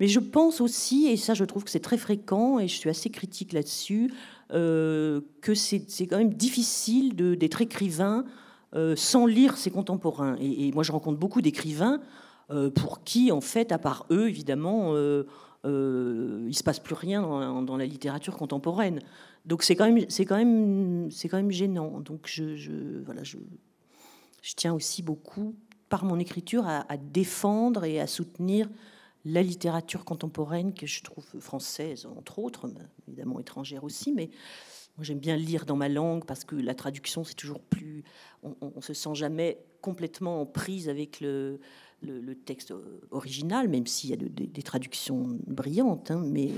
[0.00, 2.90] mais je pense aussi, et ça je trouve que c'est très fréquent, et je suis
[2.90, 4.12] assez critique là-dessus,
[4.52, 8.24] euh, que c'est quand même difficile d'être écrivain
[8.74, 10.36] euh, sans lire ses contemporains.
[10.40, 12.00] Et, moi je rencontre beaucoup d'écrivains
[12.50, 14.94] euh, pour qui, en fait, à part eux, évidemment,
[15.64, 17.22] il ne se passe plus rien
[17.62, 18.98] dans, la littérature contemporaine.
[19.46, 22.00] Donc c'est quand, même, gênant.
[22.00, 23.02] Donc je,
[24.56, 25.54] tiens aussi beaucoup,
[25.88, 28.68] par mon écriture, à défendre et à soutenir
[29.24, 32.68] la littérature contemporaine que je trouve française, entre autres,
[33.08, 34.30] évidemment étrangère aussi, mais
[34.96, 38.04] moi j'aime bien lire dans ma langue parce que la traduction c'est toujours plus,
[38.42, 41.58] on, on, se sent jamais complètement en prise avec le,
[42.44, 42.74] texte
[43.10, 46.10] original, même s'il y a des traductions brillantes.
[46.10, 46.50] Hein, mais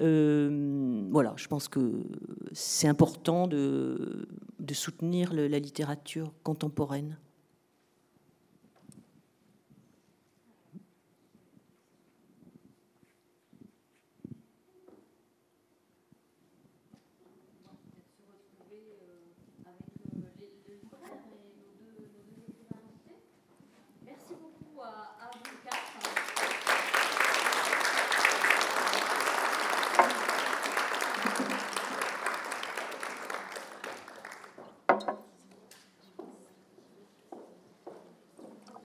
[0.00, 2.02] euh, voilà, je pense que
[2.52, 4.26] c'est important de
[4.72, 7.16] soutenir la littérature contemporaine.